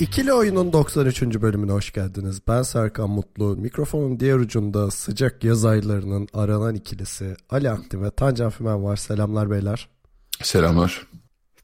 [0.00, 1.22] İkili Oyun'un 93.
[1.22, 2.40] bölümüne hoş geldiniz.
[2.48, 3.56] Ben Serkan Mutlu.
[3.56, 8.96] Mikrofonun diğer ucunda sıcak yaz aylarının aranan ikilisi Ali Aktin ve Tancan Fümen var.
[8.96, 9.88] Selamlar beyler.
[10.42, 11.06] Selamlar.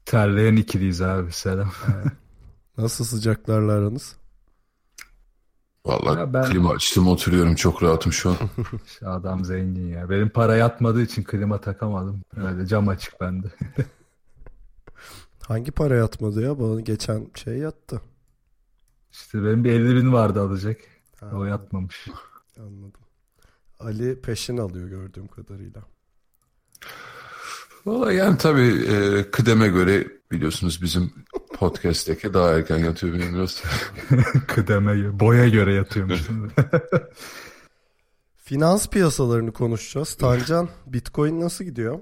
[0.05, 1.71] Terleyen ikiliyiz abi selam.
[2.77, 4.15] Nasıl sıcaklarla aranız?
[5.85, 8.35] Vallahi Ya ben- klima açtım oturuyorum çok rahatım şu an.
[8.99, 10.09] Şu adam zengin ya.
[10.09, 12.21] Benim para yatmadığı için klima takamadım.
[12.37, 13.47] Öyle cam açık bende.
[15.47, 16.59] Hangi para yatmadı ya?
[16.59, 18.01] Bana geçen şey yattı.
[19.15, 20.77] İşte benim bir 50 bin vardı alacak.
[21.19, 22.07] Ha, O yatmamış.
[22.59, 23.01] Anladım.
[23.79, 25.81] Ali peşin alıyor gördüğüm kadarıyla.
[27.85, 31.11] Vallahi yani tabii e, kıdeme göre biliyorsunuz bizim
[31.53, 33.63] podcast'teki daha erken yatıyor biraz.
[34.47, 36.21] Kıdeme boya göre yatıyormuş.
[38.37, 40.15] Finans piyasalarını konuşacağız.
[40.15, 41.99] Tancan, Bitcoin nasıl gidiyor?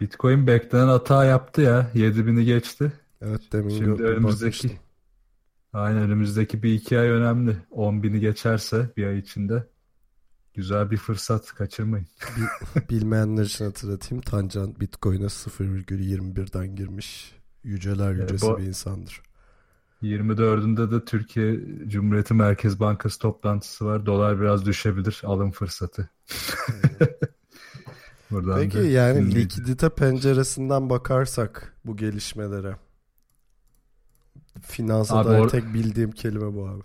[0.00, 1.90] Bitcoin beklenen hata yaptı ya.
[1.94, 2.92] 7000'i geçti.
[3.22, 4.85] Evet demin Şimdi önümüzdeki bakmıştım.
[5.76, 7.56] Aynen önümüzdeki bir iki ay önemli.
[7.70, 9.66] 10.000'i geçerse bir ay içinde
[10.54, 12.06] güzel bir fırsat kaçırmayın.
[12.90, 14.22] Bilmeyenler için hatırlatayım.
[14.22, 17.34] Tancan Bitcoin'e 0,21'den girmiş.
[17.64, 19.22] Yüceler yücesi bu- bir insandır.
[20.02, 24.06] 24'ünde de Türkiye Cumhuriyeti Merkez Bankası toplantısı var.
[24.06, 25.22] Dolar biraz düşebilir.
[25.24, 26.10] Alım fırsatı.
[28.30, 32.76] Buradan Peki yani likidite penceresinden bakarsak bu gelişmelere.
[34.62, 36.82] Finansa Abi dair or- tek bildiğim kelime bu abi.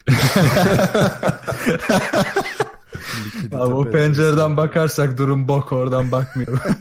[3.56, 6.60] Abi o pencereden bakarsak durum bok oradan bakmıyorum.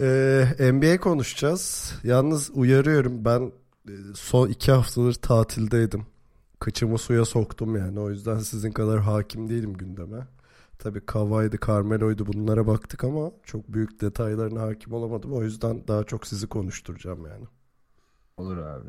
[0.00, 1.94] Ee, NBA konuşacağız.
[2.04, 3.52] Yalnız uyarıyorum ben
[3.88, 6.06] e, son iki haftadır tatildeydim.
[6.60, 8.00] Kıçımı suya soktum yani.
[8.00, 10.26] O yüzden sizin kadar hakim değilim gündeme.
[10.88, 15.32] Tabii Kavai'di, Carmelo'ydu bunlara baktık ama çok büyük detaylarına hakim olamadım.
[15.32, 17.44] O yüzden daha çok sizi konuşturacağım yani.
[18.36, 18.88] Olur abi.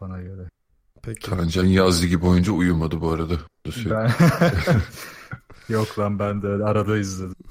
[0.00, 0.48] Bana göre.
[1.02, 1.30] Peki.
[1.30, 3.34] Tancan yaz ligi boyunca uyumadı bu arada.
[3.66, 4.10] Ben...
[5.68, 7.44] Yok lan ben de arada izledim.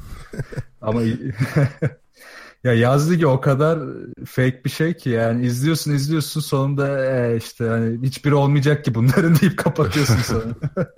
[0.81, 1.01] Ama
[2.63, 3.79] ya yaz ligi o kadar
[4.25, 9.35] fake bir şey ki yani izliyorsun izliyorsun sonunda e, işte hani hiçbiri olmayacak ki bunların
[9.41, 10.55] deyip kapatıyorsun sonra.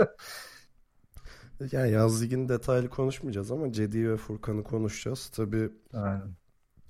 [1.71, 5.31] Yani yaz ligini detaylı konuşmayacağız ama Cedi ve Furkan'ı konuşacağız.
[5.35, 6.35] Tabii Aynen.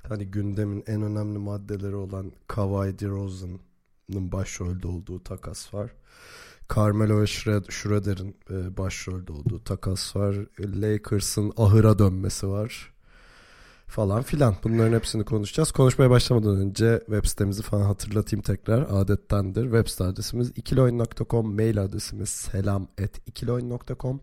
[0.08, 5.92] hani gündemin en önemli maddeleri olan Kawhi DeRozan'ın başrolde olduğu takas var.
[6.76, 10.36] Carmelo ve Shred- Schroeder'in e, başrolde olduğu takas var.
[10.60, 12.92] Lakers'ın ahıra dönmesi var.
[13.88, 14.56] Falan filan.
[14.64, 15.72] Bunların hepsini konuşacağız.
[15.72, 18.82] Konuşmaya başlamadan önce web sitemizi falan hatırlatayım tekrar.
[18.90, 19.64] Adettendir.
[19.64, 21.56] Web site adresimiz ikiloyun.com.
[21.56, 24.22] Mail adresimiz selam et ikiloyun.com.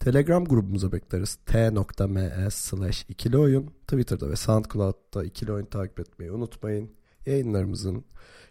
[0.00, 1.34] Telegram grubumuza bekleriz.
[1.34, 3.66] t.me slash ikili oyun.
[3.66, 6.90] Twitter'da ve SoundCloud'da ikili oyun takip etmeyi unutmayın.
[7.26, 8.04] Yayınlarımızın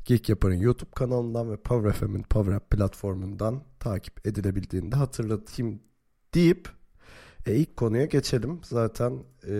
[0.05, 5.79] Geek Yapar'ın YouTube kanalından ve Power FM'in Power App platformundan takip edilebildiğini de hatırlatayım
[6.33, 6.69] deyip
[7.45, 8.59] e, ilk konuya geçelim.
[8.63, 9.53] Zaten e,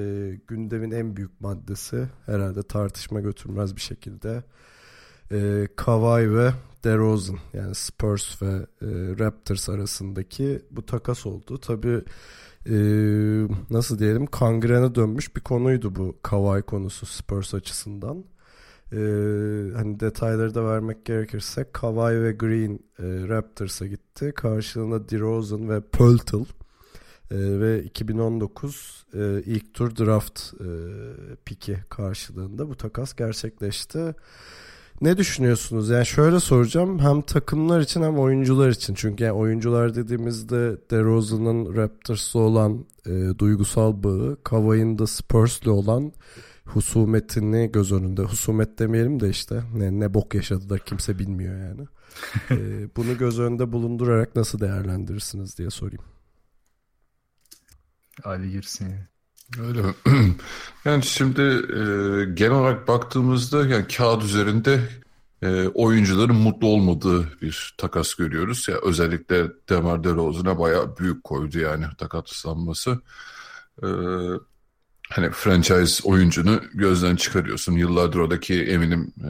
[0.48, 4.44] gündemin en büyük maddesi herhalde tartışma götürmez bir şekilde
[5.32, 6.52] e, Kawhi ve
[6.84, 8.88] DeRozan yani Spurs ve e,
[9.20, 11.58] Raptors arasındaki bu takas oldu.
[11.58, 12.02] Tabii
[12.70, 12.76] e,
[13.70, 18.26] nasıl diyelim kangrene dönmüş bir konuydu bu Kawhi konusu Spurs açısından.
[18.92, 18.98] E,
[19.76, 24.32] hani detayları da vermek gerekirse Kawhi ve Green e, Raptors'a gitti.
[24.36, 26.46] Karşılığında DeRozan ve Pöltl e,
[27.32, 30.68] ve 2019 e, ilk tur draft e,
[31.46, 34.16] piki karşılığında bu takas gerçekleşti.
[35.02, 35.90] Ne düşünüyorsunuz?
[35.90, 37.00] Yani şöyle soracağım.
[37.00, 38.94] Hem takımlar için hem oyuncular için.
[38.94, 46.14] Çünkü yani oyuncular dediğimizde DeRozan'ın Raptors'la olan e, duygusal bağı, Kawhi'nin da Spurs'la olan
[46.66, 48.22] husumetini göz önünde.
[48.22, 51.88] Husumet demeyelim de işte ne, ne bok yaşadı da kimse bilmiyor yani.
[52.52, 52.56] E,
[52.96, 56.04] bunu göz önünde bulundurarak nasıl değerlendirirsiniz diye sorayım.
[58.24, 58.96] Ali girsin.
[59.60, 59.94] Öyle mi?
[60.86, 61.82] Yani şimdi e,
[62.34, 64.90] genel olarak baktığımızda yani kağıt üzerinde
[65.42, 68.68] e, oyuncuların mutlu olmadığı bir takas görüyoruz.
[68.68, 73.02] Ya özellikle Demar DeRozan'a bayağı büyük koydu yani takaslanması.
[73.84, 73.88] E,
[75.10, 77.74] hani franchise oyuncunu gözden çıkarıyorsun.
[77.74, 79.30] Yıllardır oradaki eminim e,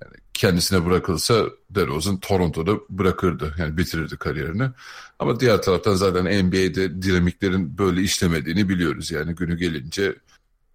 [0.00, 3.54] yani kendisine bırakılsa DeRozan Toronto'da bırakırdı.
[3.58, 4.70] Yani bitirirdi kariyerini.
[5.18, 9.10] Ama diğer taraftan zaten NBA'de dinamiklerin böyle işlemediğini biliyoruz.
[9.10, 10.16] Yani günü gelince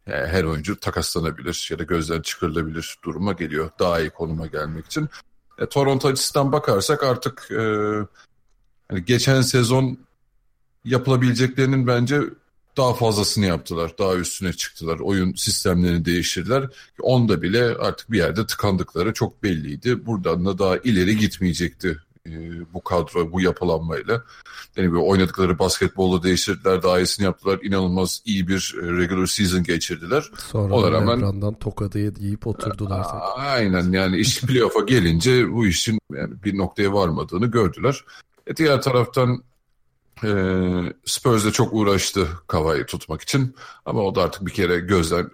[0.08, 3.70] yani her oyuncu takaslanabilir ya da gözden çıkarılabilir duruma geliyor.
[3.80, 5.10] Daha iyi konuma gelmek için.
[5.60, 7.64] E, Toronto açısından bakarsak artık e,
[8.92, 9.98] yani geçen sezon
[10.86, 12.22] yapılabileceklerinin bence
[12.78, 13.92] daha fazlasını yaptılar.
[14.00, 15.00] Daha üstüne çıktılar.
[15.00, 16.70] Oyun sistemlerini değiştirdiler.
[17.02, 20.06] Onda bile artık bir yerde tıkandıkları çok belliydi.
[20.06, 21.98] Buradan da daha ileri gitmeyecekti
[22.28, 22.32] e,
[22.74, 24.24] bu kadro, bu yapılanmayla.
[24.76, 27.60] Yani böyle oynadıkları basketbolu değiştirdiler, daha iyisini yaptılar.
[27.64, 30.32] İnanılmaz iyi bir e, regular season geçirdiler.
[30.38, 33.00] Sonra Ona rağmen Lebron'dan tokadı yiyip oturdular.
[33.00, 38.04] A- aynen yani iş playoff'a gelince bu işin yani bir noktaya varmadığını gördüler.
[38.48, 39.44] E diğer taraftan
[40.24, 40.30] e,
[41.06, 43.56] Spurs de çok uğraştı Kavai'yi tutmak için.
[43.86, 45.30] Ama o da artık bir kere gözden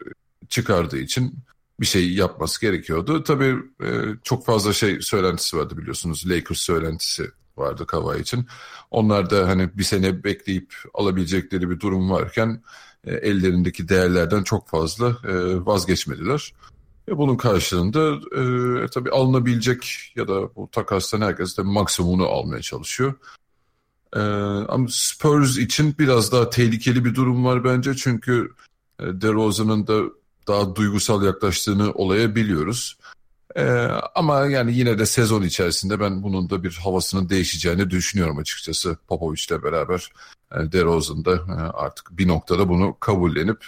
[0.50, 1.34] çıkardığı için
[1.80, 3.24] bir şey yapması gerekiyordu.
[3.24, 3.90] Tabii e,
[4.24, 6.30] çok fazla şey söylentisi vardı biliyorsunuz.
[6.30, 8.48] Lakers söylentisi vardı Kavai için.
[8.92, 12.64] Onlar da hani bir sene bekleyip alabilecekleri bir durum varken
[13.04, 16.54] e, ellerindeki değerlerden çok fazla e, vazgeçmediler.
[17.10, 23.14] E, bunun karşılığında e, tabii alınabilecek ya da bu takastan herkes de maksimumunu almaya çalışıyor.
[24.16, 24.20] Ee,
[24.68, 27.96] ama Spurs için biraz daha tehlikeli bir durum var bence.
[27.96, 28.54] Çünkü
[29.00, 30.02] e, DeRozan'ın da
[30.48, 32.98] daha duygusal yaklaştığını olaya biliyoruz.
[33.56, 33.64] Ee,
[34.16, 39.64] ama yani yine de sezon içerisinde ben bunun da bir havasının değişeceğini düşünüyorum açıkçası Popovic'le
[39.64, 40.12] beraber.
[40.56, 43.66] Yani DeRozan da e, artık bir noktada bunu kabullenip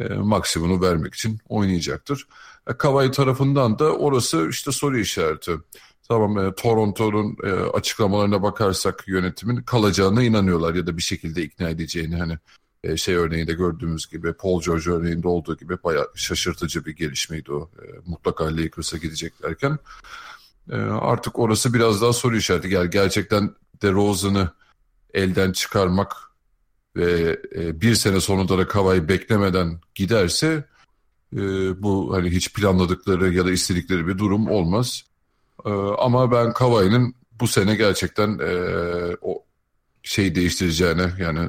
[0.00, 2.28] e, maksimunu vermek için oynayacaktır.
[2.66, 5.52] E, Kavai tarafından da orası işte soru işareti.
[6.08, 12.16] Tamam e, Toronto'nun e, açıklamalarına bakarsak yönetimin kalacağına inanıyorlar ya da bir şekilde ikna edeceğini
[12.16, 12.38] hani
[12.88, 17.70] e, şey örneğinde gördüğümüz gibi Paul George örneğinde olduğu gibi bayağı şaşırtıcı bir gelişmeydi o.
[17.82, 19.78] E, mutlaka Lakers'a gideceklerken.
[20.70, 22.68] E, artık orası biraz daha soru işareti.
[22.68, 23.50] Yani gerçekten
[23.82, 24.50] DeRozan'ı
[25.14, 26.16] elden çıkarmak
[26.96, 30.64] ve e, bir sene sonunda da Kavai beklemeden giderse
[31.36, 31.38] e,
[31.82, 35.04] bu hani hiç planladıkları ya da istedikleri bir durum olmaz.
[35.64, 38.52] Ee, ama ben Kavai'nin bu sene gerçekten e,
[39.20, 39.44] o
[40.02, 41.48] şey değiştireceğine yani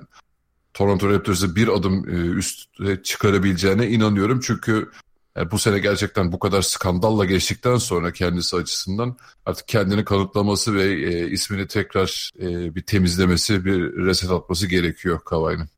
[0.80, 4.40] Toronto Raptors'ı bir adım e, üste çıkarabileceğine inanıyorum.
[4.40, 4.90] Çünkü
[5.36, 10.76] yani e, bu sene gerçekten bu kadar skandalla geçtikten sonra kendisi açısından artık kendini kanıtlaması
[10.76, 15.70] ve e, ismini tekrar e, bir temizlemesi, bir reset atması gerekiyor Kavai'nin.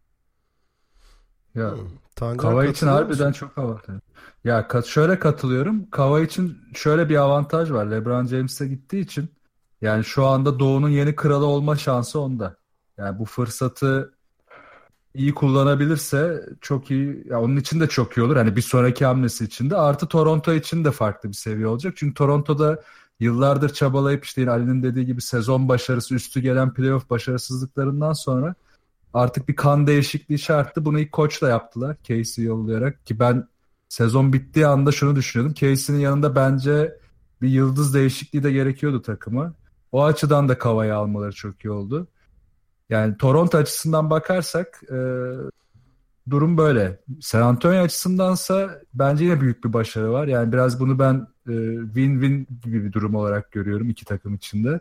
[1.55, 2.37] Ya hmm.
[2.37, 3.95] Kavai için harbiden çok avantaj.
[4.43, 5.89] Ya kat şöyle katılıyorum.
[5.89, 7.85] Kava için şöyle bir avantaj var.
[7.85, 9.29] LeBron James'e gittiği için
[9.81, 12.55] yani şu anda Doğu'nun yeni kralı olma şansı onda.
[12.97, 14.13] Yani bu fırsatı
[15.15, 17.23] iyi kullanabilirse çok iyi.
[17.29, 18.35] Ya onun için de çok iyi olur.
[18.35, 21.93] Hani bir sonraki hamlesi için de artı Toronto için de farklı bir seviye olacak.
[21.97, 22.83] Çünkü Toronto'da
[23.19, 28.55] yıllardır çabalayıp işte Ali'nin dediği gibi sezon başarısı üstü gelen playoff başarısızlıklarından sonra
[29.13, 30.85] artık bir kan değişikliği şarttı.
[30.85, 31.97] Bunu ilk koçla yaptılar.
[32.03, 33.47] Casey yollayarak ki ben
[33.89, 35.55] sezon bittiği anda şunu düşünüyordum.
[35.59, 36.97] Casey'nin yanında bence
[37.41, 39.53] bir yıldız değişikliği de gerekiyordu takıma.
[39.91, 42.07] O açıdan da Kava'yı almaları çok iyi oldu.
[42.91, 44.97] Yani Toronto açısından bakarsak e,
[46.29, 46.99] durum böyle.
[47.21, 50.27] San Antonio açısındansa bence yine büyük bir başarı var.
[50.27, 51.51] Yani biraz bunu ben e,
[51.95, 54.79] win-win gibi bir durum olarak görüyorum iki takım içinde.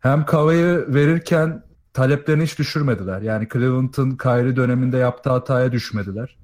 [0.00, 3.22] Hem Kava'yı verirken taleplerini hiç düşürmediler.
[3.22, 6.36] Yani Cleveland'ın Kyrie döneminde yaptığı hataya düşmediler.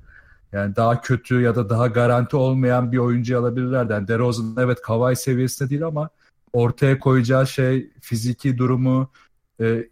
[0.52, 3.86] Yani daha kötü ya da daha garanti olmayan bir oyuncu alabilirler.
[3.90, 6.08] Yani DeRozan evet Kawhi seviyesinde değil ama
[6.52, 9.10] ortaya koyacağı şey fiziki durumu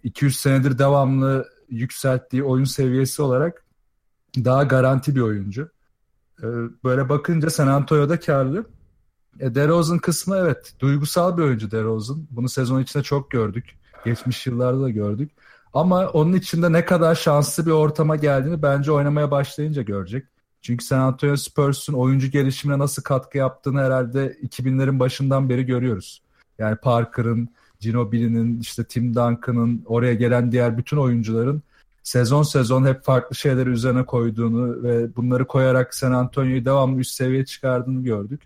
[0.03, 3.65] 200 e, senedir devamlı yükselttiği oyun seviyesi olarak
[4.37, 5.71] daha garanti bir oyuncu.
[6.43, 6.47] E,
[6.85, 8.65] böyle bakınca San Antonio'da karlı.
[9.41, 12.27] E, DeRozan kısmı evet duygusal bir oyuncu DeRozan.
[12.31, 13.65] Bunu sezon içinde çok gördük.
[14.05, 15.31] Geçmiş yıllarda da gördük.
[15.75, 20.27] Ama onun içinde ne kadar şanslı bir ortama geldiğini bence oynamaya başlayınca görecek.
[20.63, 26.23] Çünkü San Antonio Spurs'un oyuncu gelişimine nasıl katkı yaptığını herhalde 2000'lerin başından beri görüyoruz.
[26.59, 27.49] Yani Parker'ın,
[27.81, 31.63] Ginobili'nin, işte Tim Duncan'ın, oraya gelen diğer bütün oyuncuların
[32.03, 37.45] sezon sezon hep farklı şeyleri üzerine koyduğunu ve bunları koyarak San Antonio'yu devamlı üst seviyeye
[37.45, 38.43] çıkardığını gördük.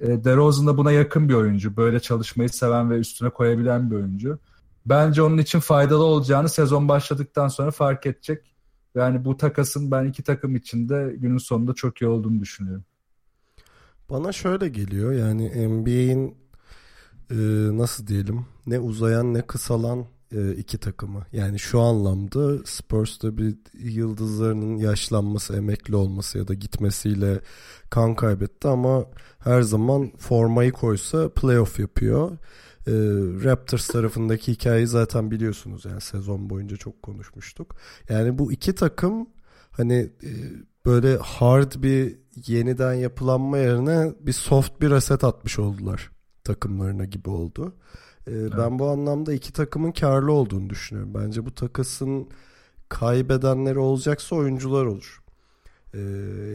[0.00, 1.76] E, DeRozan da buna yakın bir oyuncu.
[1.76, 4.38] Böyle çalışmayı seven ve üstüne koyabilen bir oyuncu.
[4.86, 8.54] Bence onun için faydalı olacağını sezon başladıktan sonra fark edecek.
[8.94, 12.84] Yani bu takasın ben iki takım içinde günün sonunda çok iyi olduğunu düşünüyorum.
[14.10, 16.36] Bana şöyle geliyor yani NBA'in
[17.30, 17.36] e,
[17.78, 21.26] nasıl diyelim ne uzayan ne kısalan e, iki takımı.
[21.32, 27.40] Yani şu anlamda Spurs'ta bir yıldızlarının yaşlanması, emekli olması ya da gitmesiyle
[27.90, 29.06] kan kaybetti ama
[29.38, 32.30] her zaman formayı koysa playoff yapıyor.
[32.86, 32.92] E,
[33.44, 37.76] Raptors tarafındaki hikayeyi zaten biliyorsunuz yani sezon boyunca çok konuşmuştuk.
[38.08, 39.28] Yani bu iki takım
[39.70, 40.30] hani e,
[40.86, 46.10] böyle hard bir yeniden yapılanma yerine bir soft bir reset atmış oldular
[46.48, 47.74] takımlarına gibi oldu.
[48.26, 48.52] Ee, evet.
[48.58, 51.14] Ben bu anlamda iki takımın karlı olduğunu düşünüyorum.
[51.14, 52.28] Bence bu takasın
[52.88, 55.22] kaybedenleri olacaksa oyuncular olur.
[55.94, 55.98] Ee,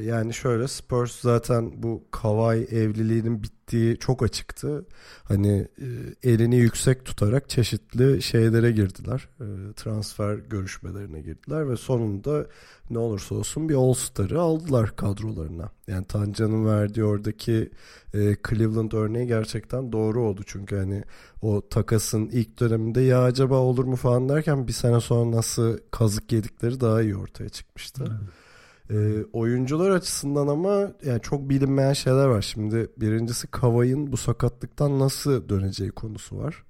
[0.06, 4.86] yani şöyle Spurs zaten bu Kawhi evliliğinin bittiği çok açıktı.
[5.24, 5.88] Hani e,
[6.32, 9.30] elini yüksek tutarak çeşitli şeylere girdiler.
[9.40, 12.46] E, transfer görüşmelerine girdiler ve sonunda
[12.90, 15.72] ne olursa olsun bir All-Star'ı aldılar kadrolarına.
[15.88, 17.72] Yani Tanca'nın verdiği oradaki
[18.14, 20.42] e, Cleveland örneği gerçekten doğru oldu.
[20.46, 21.04] Çünkü hani
[21.42, 26.32] o takasın ilk döneminde ya acaba olur mu falan derken bir sene sonra nasıl kazık
[26.32, 28.04] yedikleri daha iyi ortaya çıkmıştı.
[28.08, 28.43] Evet.
[28.90, 32.42] E, oyuncular açısından ama yani çok bilinmeyen şeyler var.
[32.42, 36.64] Şimdi birincisi Kavay'ın bu sakatlıktan nasıl döneceği konusu var.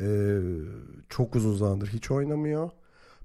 [0.00, 0.38] E,
[1.08, 2.70] çok uzun zamandır hiç oynamıyor.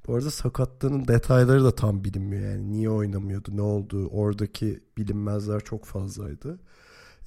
[0.08, 2.52] Bu arada sakatlığının detayları da tam bilinmiyor.
[2.52, 6.60] Yani niye oynamıyordu, ne oldu, oradaki bilinmezler çok fazlaydı.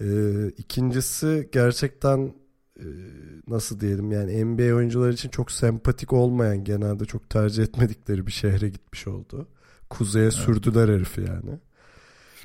[0.01, 0.07] E,
[0.49, 2.35] ikincisi gerçekten
[2.81, 2.87] e,
[3.49, 8.69] nasıl diyelim yani NBA oyuncular için çok sempatik olmayan genelde çok tercih etmedikleri bir şehre
[8.69, 9.49] gitmiş oldu.
[9.91, 10.35] Kuzeye evet.
[10.35, 11.59] sürdüler herifi yani.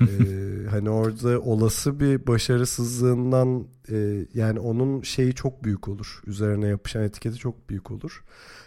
[0.00, 6.22] ee, hani orada olası bir başarısızlığından e, yani onun şeyi çok büyük olur.
[6.26, 8.24] Üzerine yapışan etiketi çok büyük olur.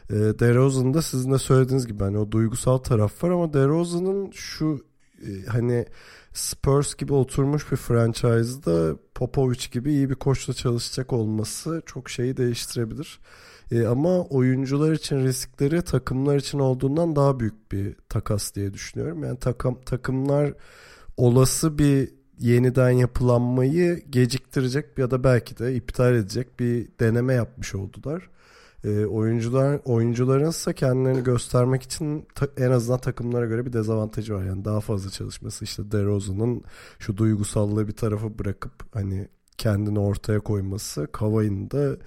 [0.09, 4.85] E, DeRozan'da sizin de söylediğiniz gibi hani o duygusal taraf var ama DeRozan'ın şu
[5.21, 5.85] e, hani
[6.33, 13.19] Spurs gibi oturmuş bir franchise'da Popovich gibi iyi bir koçla çalışacak olması çok şeyi değiştirebilir.
[13.71, 19.23] E, ama oyuncular için riskleri takımlar için olduğundan daha büyük bir takas diye düşünüyorum.
[19.23, 20.53] Yani takım takımlar
[21.17, 28.29] olası bir yeniden yapılanmayı geciktirecek ya da belki de iptal edecek bir deneme yapmış oldular.
[28.83, 34.43] E, oyuncular oyuncuların ise kendilerini göstermek için ta, en azından takımlara göre bir dezavantajı var.
[34.43, 36.63] Yani daha fazla çalışması işte DeRozan'ın
[36.99, 39.27] şu duygusallığı bir tarafa bırakıp hani
[39.57, 41.97] kendini ortaya koyması, Kavay'ın da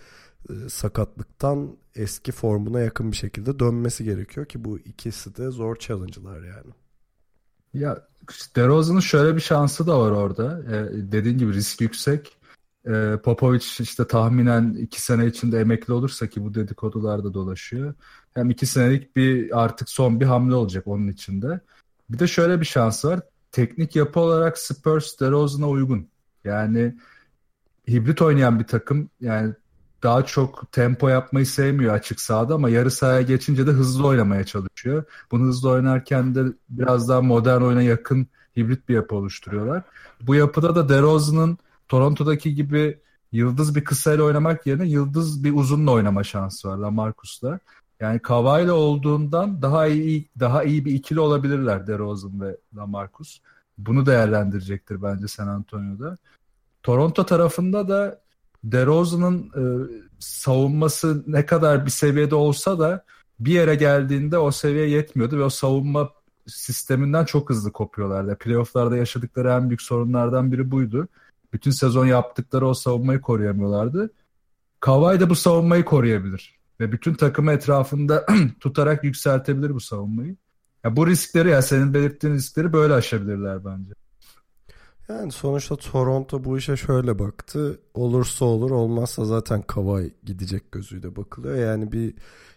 [0.69, 6.73] sakatlıktan eski formuna yakın bir şekilde dönmesi gerekiyor ki bu ikisi de zor challenge'lar yani.
[7.75, 8.09] Ya
[8.57, 10.63] DeRozan'ın şöyle bir şansı da var orada.
[10.63, 12.37] Ee, dediğin gibi risk yüksek.
[12.87, 17.95] Ee, Popovic işte tahminen iki sene içinde emekli olursa ki bu dedikodularda dolaşıyor.
[18.35, 21.61] Hem iki senelik bir artık son bir hamle olacak onun içinde.
[22.11, 23.21] Bir de şöyle bir şansı var.
[23.53, 26.09] Teknik yapı olarak Spurs DeRozan'a uygun.
[26.45, 26.97] Yani
[27.89, 29.55] hibrit oynayan bir takım yani
[30.03, 35.05] daha çok tempo yapmayı sevmiyor açık sahada ama yarı sahaya geçince de hızlı oynamaya çalışıyor.
[35.31, 38.27] Bunu hızlı oynarken de biraz daha modern oyuna yakın
[38.57, 39.83] hibrit bir yapı oluşturuyorlar.
[40.21, 42.99] Bu yapıda da DeRozan'ın Toronto'daki gibi
[43.33, 47.59] yıldız bir kısayla oynamak yerine yıldız bir uzunla oynama şansı var Lamarcus'la.
[48.01, 53.41] Yani Kawhi olduğundan daha iyi daha iyi bir ikili olabilirler DeRozan ve Lamarcus.
[53.79, 56.19] Bunu değerlendirecektir bence San Antonio'da.
[56.83, 58.26] Toronto tarafında da
[58.65, 59.63] DeRozan'ın e,
[60.19, 63.05] savunması ne kadar bir seviyede olsa da
[63.41, 66.11] bir yere geldiğinde o seviye yetmiyordu ve o savunma
[66.47, 68.37] sisteminden çok hızlı kopuyorlardı.
[68.39, 71.09] Playoff'larda yaşadıkları en büyük sorunlardan biri buydu.
[71.53, 74.11] Bütün sezon yaptıkları o savunmayı koruyamıyorlardı.
[74.81, 76.57] Kawhi de bu savunmayı koruyabilir.
[76.81, 78.27] Ve bütün takımı etrafında
[78.61, 80.37] tutarak yükseltebilir bu savunmayı.
[80.85, 83.93] Ya bu riskleri ya senin belirttiğin riskleri böyle aşabilirler bence.
[85.09, 87.81] Yani sonuçta Toronto bu işe şöyle baktı.
[87.95, 91.57] Olursa olur olmazsa zaten Kawhi gidecek gözüyle bakılıyor.
[91.57, 92.15] Yani bir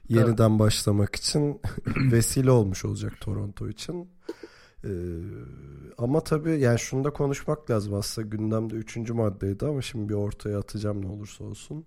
[0.09, 0.59] yeniden evet.
[0.59, 1.61] başlamak için
[2.11, 4.09] vesile olmuş olacak Toronto için.
[4.83, 4.89] Ee,
[5.97, 10.59] ama tabii yani şunu da konuşmak lazım aslında gündemde üçüncü maddeydi ama şimdi bir ortaya
[10.59, 11.85] atacağım ne olursa olsun.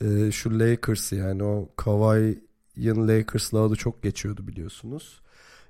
[0.00, 5.20] Ee, şu Lakers yani o Kawhi'ın Lakers'la adı çok geçiyordu biliyorsunuz.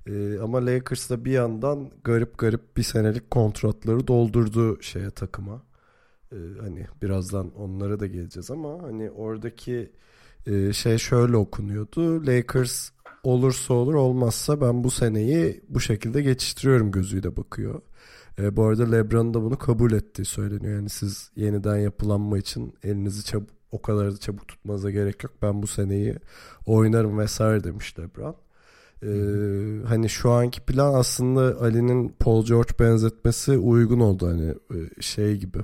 [0.06, 5.62] Ee, ama Lakers da bir yandan garip garip bir senelik kontratları doldurdu şeye takıma.
[6.32, 9.92] Ee, hani birazdan onlara da geleceğiz ama hani oradaki
[10.46, 12.26] e, şey şöyle okunuyordu.
[12.26, 12.90] Lakers
[13.24, 17.82] olursa olur olmazsa ben bu seneyi bu şekilde geçiştiriyorum gözüyle bakıyor.
[18.38, 20.74] E, bu arada LeBron da bunu kabul ettiği söyleniyor.
[20.74, 25.32] Yani siz yeniden yapılanma için elinizi çabuk o kadar da çabuk tutmanıza gerek yok.
[25.42, 26.16] Ben bu seneyi
[26.66, 28.36] oynarım vesaire demiş LeBron.
[29.04, 35.36] Ee, hani şu anki plan aslında Ali'nin Paul George benzetmesi uygun oldu hani e, şey
[35.36, 35.58] gibi.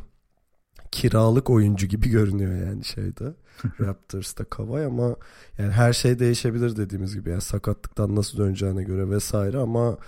[0.93, 3.35] kiralık oyuncu gibi görünüyor yani şeyde.
[3.81, 5.17] Raptors'ta Kawhi ama
[5.59, 7.31] yani her şey değişebilir dediğimiz gibi.
[7.31, 9.99] Yani sakatlıktan nasıl döneceğine göre vesaire ama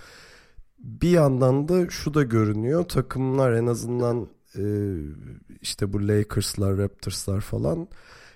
[0.79, 2.83] bir yandan da şu da görünüyor.
[2.83, 4.63] Takımlar en azından e,
[5.61, 7.87] işte bu Lakers'lar, Raptors'lar falan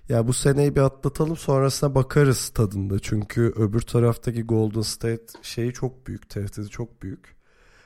[0.10, 3.00] ya bu seneyi bir atlatalım sonrasına bakarız tadında.
[3.00, 7.38] Çünkü öbür taraftaki Golden State şeyi çok büyük, tehdidi çok büyük.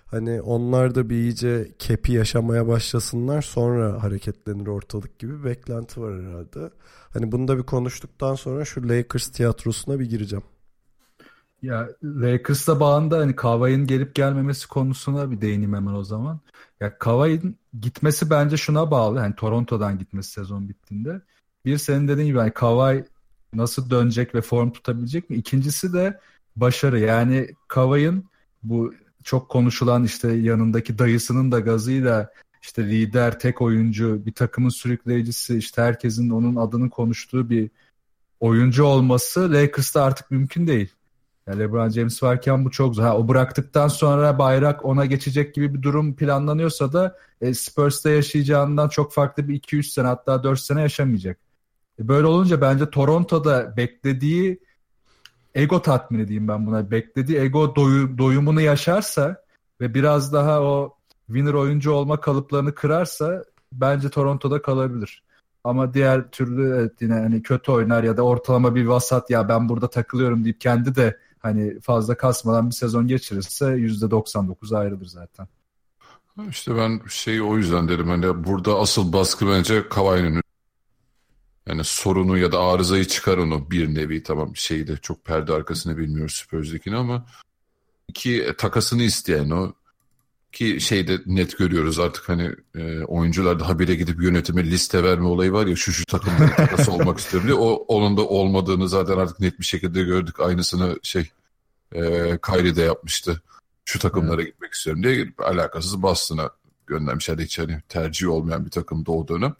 [0.06, 6.22] Hani onlar da bir iyice kepi yaşamaya başlasınlar sonra hareketlenir ortalık gibi bir beklenti var
[6.22, 6.74] herhalde.
[7.14, 10.44] Hani bunu da bir konuştuktan sonra şu Lakers tiyatrosuna bir gireceğim.
[11.62, 16.40] Ya Lakers'la bağında hani Kawhi'nin gelip gelmemesi konusuna bir değineyim hemen o zaman.
[16.80, 19.20] Ya Kawhi'nin gitmesi bence şuna bağlı.
[19.20, 21.22] Hani Toronto'dan gitmesi sezon bittiğinde.
[21.66, 23.06] Bir senin dediğin gibi hani Kawhi
[23.54, 25.36] nasıl dönecek ve form tutabilecek mi?
[25.36, 26.20] İkincisi de
[26.56, 27.00] başarı.
[27.00, 28.26] Yani Kawhi'nin
[28.64, 35.58] bu çok konuşulan işte yanındaki dayısının da gazıyla işte lider, tek oyuncu, bir takımın sürükleyicisi,
[35.58, 37.70] işte herkesin onun adını konuştuğu bir
[38.40, 40.90] oyuncu olması Lakers'ta artık mümkün değil.
[41.48, 43.04] Yani LeBron James varken bu çok zor.
[43.04, 48.90] Ha, o bıraktıktan sonra bayrak ona geçecek gibi bir durum planlanıyorsa da e, Spurs'ta yaşayacağından
[48.90, 51.38] çok farklı bir 2-3 sene hatta 4 sene yaşamayacak.
[52.02, 54.60] E, böyle olunca bence Toronto'da beklediği
[55.56, 56.92] ego tatmini diyeyim ben buna.
[56.92, 59.44] Beklediği ego doyu, doyumunu yaşarsa
[59.82, 63.44] ve biraz daha o winner oyuncu olma kalıplarını kırarsa
[63.74, 65.24] bence Toronto'da kalabilir.
[65.64, 69.70] Ama diğer türlü evet yine hani kötü oynar ya da ortalama bir vasat ya ben
[69.70, 75.48] burada takılıyorum deyip kendi de hani fazla kasmadan bir sezon geçirirse %99 ayrılır zaten.
[76.50, 80.41] İşte ben şeyi o yüzden dedim hani burada asıl baskı bence Kawhi'nin
[81.68, 85.98] yani sorunu ya da arızayı çıkar onu bir nevi tamam şeyi de çok perde arkasını
[85.98, 87.26] bilmiyoruz Spurs'dekini ama
[88.14, 89.74] ki e, takasını isteyen o
[90.52, 95.52] ki şeyde net görüyoruz artık hani e, oyuncular daha bire gidip yönetime liste verme olayı
[95.52, 97.60] var ya şu şu takımda takası olmak istiyorum diye.
[97.60, 100.40] O, onun da olmadığını zaten artık net bir şekilde gördük.
[100.40, 101.30] Aynısını şey
[101.92, 102.02] e,
[102.46, 103.42] Kyrie de yapmıştı.
[103.86, 104.54] Şu takımlara evet.
[104.54, 106.50] gitmek istiyorum diye alakasız Boston'a
[106.88, 107.38] göndermişler.
[107.38, 109.56] Hiç hani tercih olmayan bir takımda o dönem.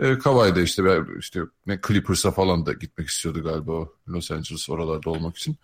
[0.00, 0.82] E, Kawhi de işte,
[1.18, 5.56] işte ne Clippers'a falan da gitmek istiyordu galiba Los Angeles oralarda olmak için.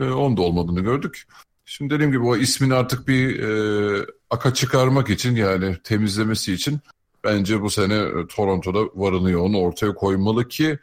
[0.00, 1.26] E, onun da olmadığını gördük.
[1.64, 6.80] Şimdi dediğim gibi o ismini artık bir e, aka çıkarmak için yani temizlemesi için
[7.24, 10.78] bence bu sene e, Toronto'da varını yoğunu ortaya koymalı ki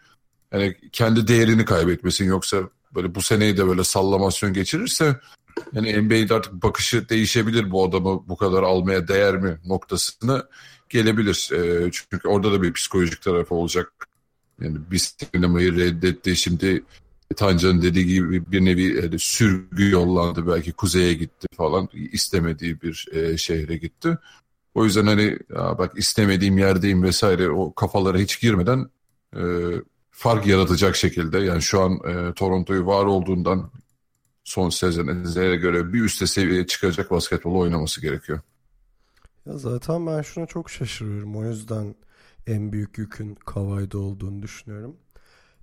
[0.51, 2.57] yani kendi değerini kaybetmesin yoksa
[2.95, 5.19] böyle bu seneyi de böyle sallamasyon geçirirse
[5.73, 10.43] yani NBA'de artık bakışı değişebilir bu adamı bu kadar almaya değer mi noktasına
[10.93, 11.49] gelebilir.
[11.53, 13.93] E, çünkü orada da bir psikolojik tarafı olacak.
[14.61, 16.83] Yani biz oynamayı reddetti şimdi
[17.35, 23.37] Tancan'ın dediği gibi bir nevi yani sürgü yollandı belki kuzeye gitti falan istemediği bir e,
[23.37, 24.17] şehre gitti.
[24.75, 28.89] O yüzden hani ya bak istemediğim yerdeyim vesaire o kafalara hiç girmeden
[29.35, 29.41] e,
[30.11, 33.71] fark yaratacak şekilde yani şu an e, Toronto'yu var olduğundan
[34.43, 38.39] son sezonlara göre bir üste seviyeye çıkacak basketbol oynaması gerekiyor.
[39.45, 41.35] Ya zaten ben şuna çok şaşırıyorum.
[41.35, 41.95] O yüzden
[42.47, 44.97] en büyük yükün Kavay'da olduğunu düşünüyorum.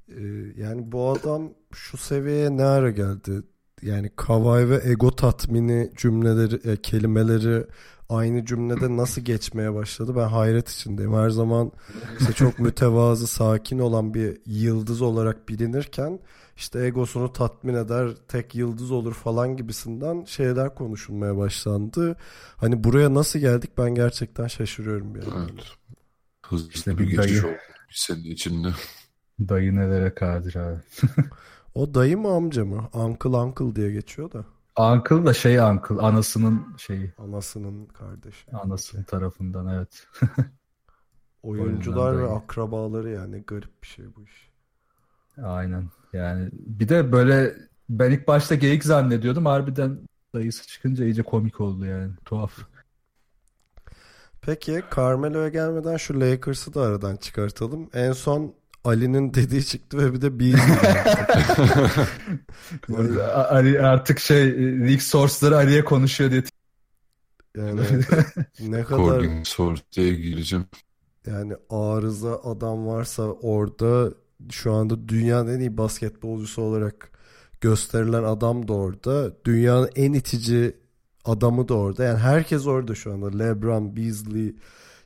[0.09, 0.23] Ee,
[0.57, 3.43] yani bu adam şu seviyeye ne ara geldi?
[3.83, 7.67] Yani Kavay ve ego tatmini cümleleri, e, kelimeleri
[8.11, 10.17] aynı cümlede nasıl geçmeye başladı?
[10.17, 11.15] Ben hayret içindeyim.
[11.15, 11.73] Her zaman
[12.21, 16.21] işte çok mütevazı, sakin olan bir yıldız olarak bilinirken
[16.57, 22.17] işte egosunu tatmin eder, tek yıldız olur falan gibisinden şeyler konuşulmaya başlandı.
[22.57, 25.65] Hani buraya nasıl geldik ben gerçekten şaşırıyorum bir Evet.
[26.47, 27.57] Hızlı işte bir geçiş oldu
[27.91, 28.69] senin içinde.
[29.41, 30.81] Dayı nelere kadir abi.
[31.75, 32.89] o dayı mı amca mı?
[32.93, 34.45] Uncle uncle diye geçiyor da.
[34.81, 37.13] Uncle da şey uncle anasının şeyi.
[37.19, 38.51] Anasının kardeşi.
[38.57, 40.07] Anasının tarafından evet.
[41.43, 44.51] Oyuncular ve akrabaları yani garip bir şey bu iş.
[45.43, 45.91] Aynen.
[46.13, 47.55] Yani bir de böyle
[47.89, 49.47] ben ilk başta geyik zannediyordum.
[49.47, 49.99] Harbiden
[50.35, 52.13] dayısı çıkınca iyice komik oldu yani.
[52.25, 52.59] Tuhaf.
[54.43, 57.91] Peki Carmelo'ya gelmeden şu Lakers'ı da aradan çıkartalım.
[57.95, 60.55] En son Ali'nin dediği çıktı ve bir de bir
[63.35, 64.53] Ali artık şey
[64.89, 66.43] leak source'ları Ali'ye konuşuyor diye.
[67.57, 67.81] Yani
[68.61, 70.67] ne kadar Cording source'e gireceğim.
[71.27, 74.15] Yani arıza adam varsa orada
[74.51, 77.11] şu anda dünyanın en iyi basketbolcusu olarak
[77.61, 79.45] gösterilen adam da orada.
[79.45, 80.77] Dünyanın en itici
[81.25, 82.05] adamı da orada.
[82.05, 83.39] Yani herkes orada şu anda.
[83.39, 84.55] LeBron, Beasley,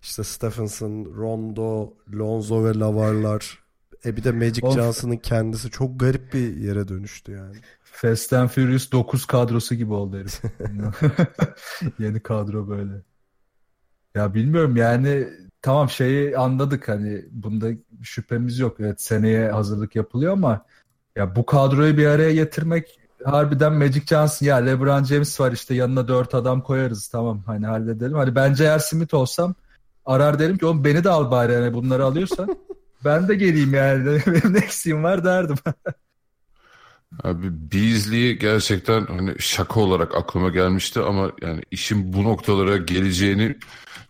[0.03, 3.64] işte Stephenson, Rondo, Lonzo ve Lavarlar.
[4.07, 4.75] E bir de Magic of.
[4.75, 7.57] Johnson'ın kendisi çok garip bir yere dönüştü yani.
[7.83, 10.43] Fast and Furious 9 kadrosu gibi oldu herif.
[11.99, 12.93] Yeni kadro böyle.
[14.15, 15.29] Ya bilmiyorum yani
[15.63, 17.67] tamam şeyi anladık hani bunda
[18.03, 18.77] şüphemiz yok.
[18.81, 20.67] Evet seneye hazırlık yapılıyor ama
[21.17, 26.09] ya bu kadroyu bir araya getirmek harbiden Magic Johnson ya LeBron James var işte yanına
[26.09, 28.17] dört adam koyarız tamam hani halledelim.
[28.17, 28.79] Hani ben J.R.
[28.79, 29.55] Smith olsam
[30.07, 32.57] arar derim ki oğlum beni de al bari yani bunları alıyorsan
[33.05, 35.57] ben de geleyim yani benim eksiğim var derdim.
[37.23, 43.57] Abi Beasley gerçekten hani şaka olarak aklıma gelmişti ama yani işin bu noktalara geleceğini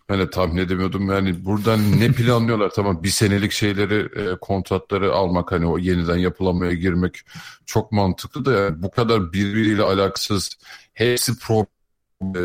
[0.09, 1.09] ben de tahmin edemiyordum.
[1.09, 2.69] Yani buradan ne planlıyorlar?
[2.75, 7.21] Tamam bir senelik şeyleri, e, kontratları almak hani o yeniden yapılamaya girmek
[7.65, 10.49] çok mantıklı da yani bu kadar birbiriyle alakasız
[10.93, 11.65] hepsi pro
[12.21, 12.41] e,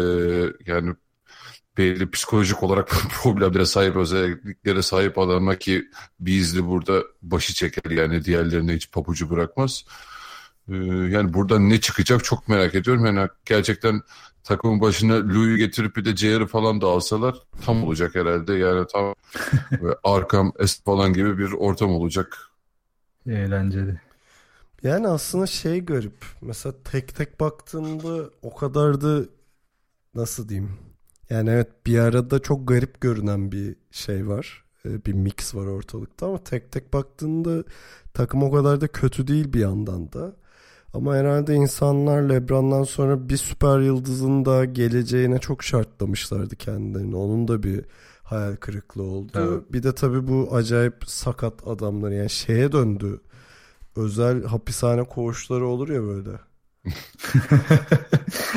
[0.67, 0.95] yani
[1.79, 2.89] belli psikolojik olarak
[3.23, 5.85] problemlere sahip özelliklere sahip adamlar ki
[6.21, 9.85] Beasley burada başı çeker yani diğerlerine hiç papucu bırakmaz.
[10.69, 10.75] Ee,
[11.11, 13.07] yani buradan ne çıkacak çok merak ediyorum.
[13.07, 14.03] Yani gerçekten
[14.45, 16.47] takımın başına Lou'yu getirip bir de J.R.
[16.47, 18.55] falan da alsalar tam olacak herhalde.
[18.55, 19.15] Yani tam
[19.73, 22.51] ve Arkam Est falan gibi bir ortam olacak.
[23.27, 24.01] Eğlenceli.
[24.83, 26.25] Yani aslında şey garip.
[26.41, 29.25] Mesela tek tek baktığında o kadar da
[30.15, 30.90] nasıl diyeyim?
[31.31, 34.65] Yani evet bir arada çok garip görünen bir şey var.
[34.85, 37.65] Ee, bir mix var ortalıkta ama tek tek baktığında
[38.15, 40.37] takım o kadar da kötü değil bir yandan da.
[40.95, 47.17] Ama herhalde insanlar Lebron'dan sonra bir süper yıldızın da geleceğine çok şartlamışlardı kendilerini.
[47.17, 47.85] Onun da bir
[48.23, 49.33] hayal kırıklığı oldu.
[49.35, 49.73] Evet.
[49.73, 53.21] Bir de tabii bu acayip sakat adamlar yani şeye döndü.
[53.97, 56.31] Özel hapishane koğuşları olur ya böyle.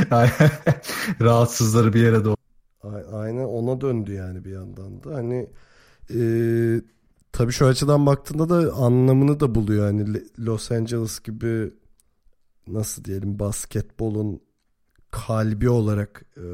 [1.22, 2.43] Rahatsızları bir yere doğru.
[3.14, 5.16] Aynen ona döndü yani bir yandan da.
[5.16, 5.50] Hani
[6.16, 6.22] e,
[7.32, 9.86] tabii şu açıdan baktığında da anlamını da buluyor.
[9.86, 11.74] Hani Los Angeles gibi
[12.68, 14.42] nasıl diyelim basketbolun
[15.12, 16.46] kalbi olarak e,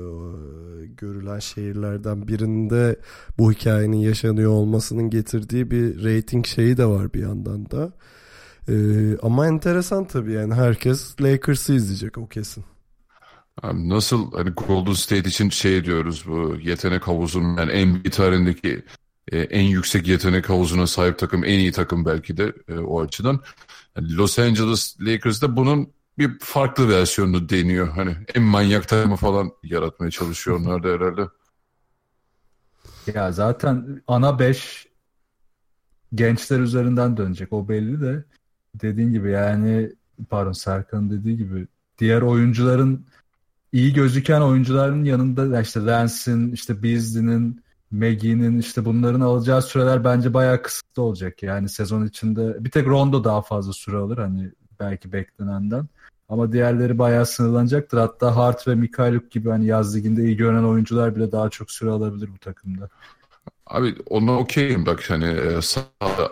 [0.85, 2.99] görülen şehirlerden birinde
[3.37, 7.93] bu hikayenin yaşanıyor olmasının getirdiği bir rating şeyi de var bir yandan da.
[8.69, 8.73] E,
[9.17, 12.63] ama enteresan tabii yani herkes Lakers'ı izleyecek o kesin.
[13.63, 18.83] Nasıl hani Golden State için şey diyoruz bu yetenek havuzunun yani NBA tarihindeki
[19.31, 23.39] e, en yüksek yetenek havuzuna sahip takım en iyi takım belki de e, o açıdan.
[23.97, 27.89] Yani Los Angeles Lakers'da bunun bir farklı versiyonunu deniyor.
[27.89, 31.21] Hani en manyak takımı falan yaratmaya çalışıyor onlar da herhalde.
[33.15, 34.87] Ya zaten ana 5
[36.15, 38.23] gençler üzerinden dönecek o belli de
[38.75, 39.91] dediğin gibi yani
[40.29, 41.67] pardon Serkan dediği gibi
[41.99, 43.05] diğer oyuncuların
[43.73, 50.61] iyi gözüken oyuncuların yanında işte Lance'in işte Beasley'nin Maggie'nin işte bunların alacağı süreler bence bayağı
[50.61, 51.43] kısıtlı olacak.
[51.43, 55.87] Yani sezon içinde bir tek Rondo daha fazla süre alır hani belki beklenenden.
[56.29, 57.97] Ama diğerleri bayağı sınırlanacaktır.
[57.97, 61.89] Hatta Hart ve Mikhailuk gibi hani yaz liginde iyi görünen oyuncular bile daha çok süre
[61.89, 62.89] alabilir bu takımda.
[63.69, 65.59] Abi ona okeyim bak hani e,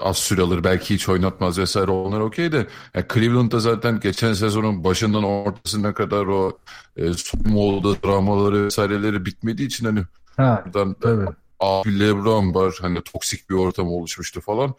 [0.01, 4.83] az süre alır belki hiç oynatmaz vesaire onlar okey de yani Cleveland'da zaten geçen sezonun
[4.83, 6.57] başından ortasına kadar o
[6.95, 10.03] e, soğuma dramaları vesaireleri bitmediği için hani
[10.37, 11.25] ha, buradan tabii.
[11.59, 14.73] Abi Lebron var hani toksik bir ortam oluşmuştu falan.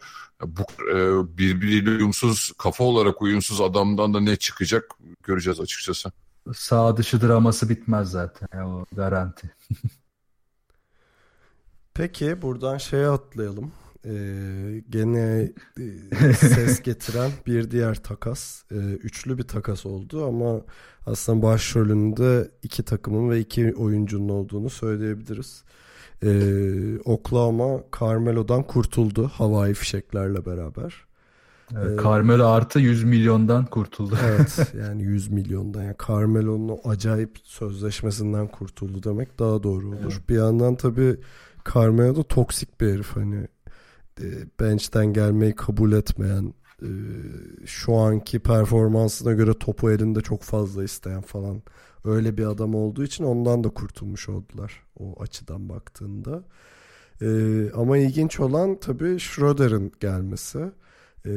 [0.45, 0.97] Bu e,
[1.37, 4.85] birbiriyle uyumsuz kafa olarak uyumsuz adamdan da ne çıkacak
[5.23, 6.11] göreceğiz açıkçası.
[6.53, 9.55] Sağ dışı draması bitmez zaten o garanti.
[11.99, 13.71] Peki buradan şeye atlayalım.
[14.05, 14.11] Ee,
[14.89, 18.63] gene e, ses getiren bir diğer takas.
[18.71, 20.61] Ee, üçlü bir takas oldu ama
[21.05, 25.63] aslında başrolünde iki takımın ve iki oyuncunun olduğunu söyleyebiliriz.
[26.23, 30.93] Ee, Oklahoma Carmelo'dan kurtuldu havai fişeklerle beraber.
[31.77, 34.17] Evet, ee, Carmelo artı 100 milyondan kurtuldu.
[34.25, 35.83] evet yani 100 milyondan.
[35.83, 39.97] Yani Carmelo'nun acayip sözleşmesinden kurtuldu demek daha doğru olur.
[40.01, 40.29] Evet.
[40.29, 41.17] Bir yandan tabii
[41.73, 43.47] Carmelo da toksik bir herif hani
[44.21, 44.25] e,
[44.59, 46.89] bench'ten gelmeyi kabul etmeyen e,
[47.65, 51.61] şu anki performansına göre topu elinde çok fazla isteyen falan
[52.05, 56.43] öyle bir adam olduğu için ondan da kurtulmuş oldular o açıdan baktığında.
[57.21, 60.71] Ee, ama ilginç olan tabii Schroeder'in gelmesi.
[61.25, 61.31] Ee,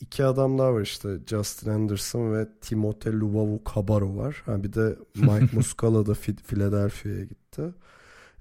[0.00, 4.42] iki adam daha var işte Justin Anderson ve Timote Luvavu Cabarro var.
[4.46, 7.62] Ha, bir de Mike Muscala da Philadelphia'ya gitti.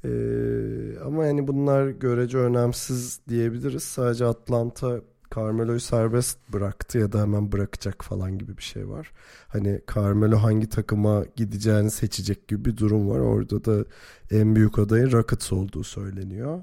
[0.05, 3.83] Ee, ama yani bunlar görece önemsiz diyebiliriz.
[3.83, 5.01] Sadece Atlanta
[5.35, 9.11] Carmelo'yu serbest bıraktı ya da hemen bırakacak falan gibi bir şey var.
[9.47, 13.19] Hani Carmelo hangi takıma gideceğini seçecek gibi bir durum var.
[13.19, 13.85] Orada da
[14.31, 16.61] en büyük adayın Rockets olduğu söyleniyor.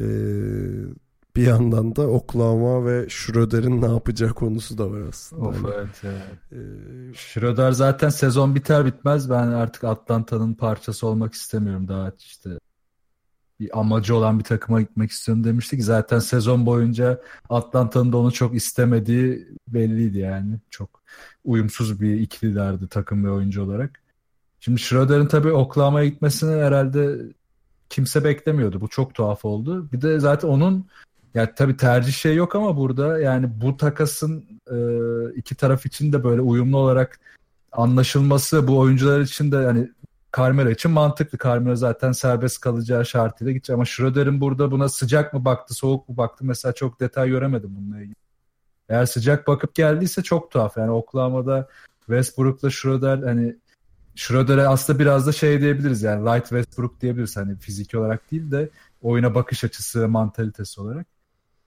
[0.00, 0.04] Ee,
[1.36, 5.48] bir yandan da Oklahoma ve Schroeder'in ne yapacağı konusu da var aslında.
[5.48, 5.88] Of hani, evet.
[6.02, 6.22] evet.
[6.52, 12.50] Ee, Schroeder zaten sezon biter bitmez ben artık Atlanta'nın parçası olmak istemiyorum daha işte
[13.60, 15.82] bir amacı olan bir takıma gitmek istiyorum demiştik.
[15.82, 20.58] Zaten sezon boyunca Atlanta'nın da onu çok istemediği belliydi yani.
[20.70, 21.02] Çok
[21.44, 24.02] uyumsuz bir ikililerdi takım ve oyuncu olarak.
[24.60, 27.18] Şimdi Schroeder'in tabii Oklahoma'ya gitmesini herhalde
[27.90, 28.80] kimse beklemiyordu.
[28.80, 29.92] Bu çok tuhaf oldu.
[29.92, 30.86] Bir de zaten onun
[31.34, 34.76] yani tabii tercih şey yok ama burada yani bu takasın e,
[35.36, 37.20] iki taraf için de böyle uyumlu olarak
[37.72, 39.90] anlaşılması bu oyuncular için de yani
[40.36, 41.38] Carmelo için mantıklı.
[41.44, 46.16] Carmelo zaten serbest kalacağı şartıyla gidecek ama Schroeder'in burada buna sıcak mı baktı, soğuk mu
[46.16, 48.16] baktı mesela çok detay göremedim bununla ilgili.
[48.88, 50.76] Eğer sıcak bakıp geldiyse çok tuhaf.
[50.76, 51.68] Yani Oklahoma'da
[52.06, 53.56] Westbrook'la Schroeder hani
[54.14, 58.70] Schroeder'e aslında biraz da şey diyebiliriz yani Light Westbrook diyebiliriz hani fiziki olarak değil de
[59.02, 61.06] oyuna bakış açısı, mantalitesi olarak.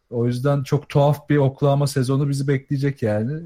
[0.10, 3.42] O yüzden çok tuhaf bir Oklahoma sezonu bizi bekleyecek yani.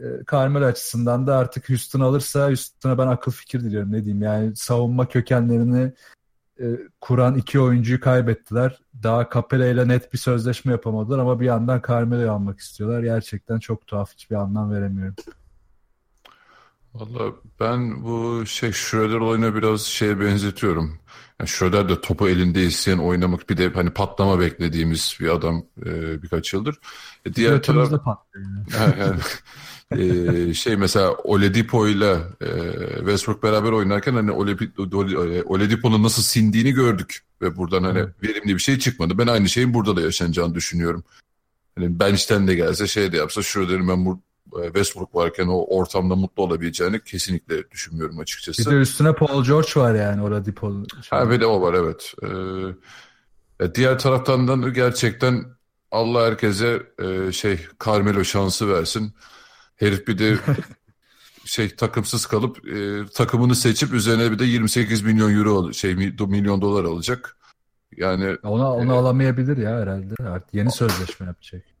[0.00, 4.22] E, açısından da artık Houston alırsa Houston'a ben akıl fikir diliyorum ne diyeyim.
[4.22, 5.92] Yani savunma kökenlerini
[6.60, 6.64] e,
[7.00, 8.80] kuran iki oyuncuyu kaybettiler.
[9.02, 13.02] Daha Capela ile net bir sözleşme yapamadılar ama bir yandan Carmelo'yu almak istiyorlar.
[13.02, 15.14] Gerçekten çok tuhaf hiçbir anlam veremiyorum.
[16.94, 20.98] Valla ben bu şey Schroeder olayına biraz şeye benzetiyorum.
[21.40, 26.22] Yani Schroeder de topu elinde isteyen oynamak bir de hani patlama beklediğimiz bir adam e,
[26.22, 26.78] birkaç yıldır.
[27.26, 27.92] E, diğer taraf
[28.78, 29.20] yani,
[30.48, 32.48] e, şey mesela Oladipo ile e,
[32.96, 34.30] Westbrook beraber oynarken hani
[35.44, 38.22] Oladipo'nun nasıl sindiğini gördük ve buradan hani evet.
[38.22, 39.18] verimli bir şey çıkmadı.
[39.18, 41.04] Ben aynı şeyin burada da yaşanacağını düşünüyorum.
[41.78, 46.16] Hani bench'ten de gelse şey de yapsa Schroeder'in ben bu e, Westbrook varken o ortamda
[46.16, 48.70] mutlu olabileceğini kesinlikle düşünmüyorum açıkçası.
[48.70, 50.84] Bir de üstüne Paul George var yani orada Paul.
[51.10, 52.14] Ha bir de o var evet.
[52.22, 55.44] Ee, diğer taraftan da gerçekten
[55.90, 59.14] Allah herkese e, şey Carmelo şansı versin.
[59.76, 60.36] Herif bir de
[61.44, 66.84] şey takımsız kalıp e, takımını seçip üzerine bir de 28 milyon euro şey milyon dolar
[66.84, 67.36] alacak.
[67.96, 70.14] Yani ona onu e, alamayabilir ya herhalde.
[70.28, 71.73] Artık yeni sözleşme yapacak.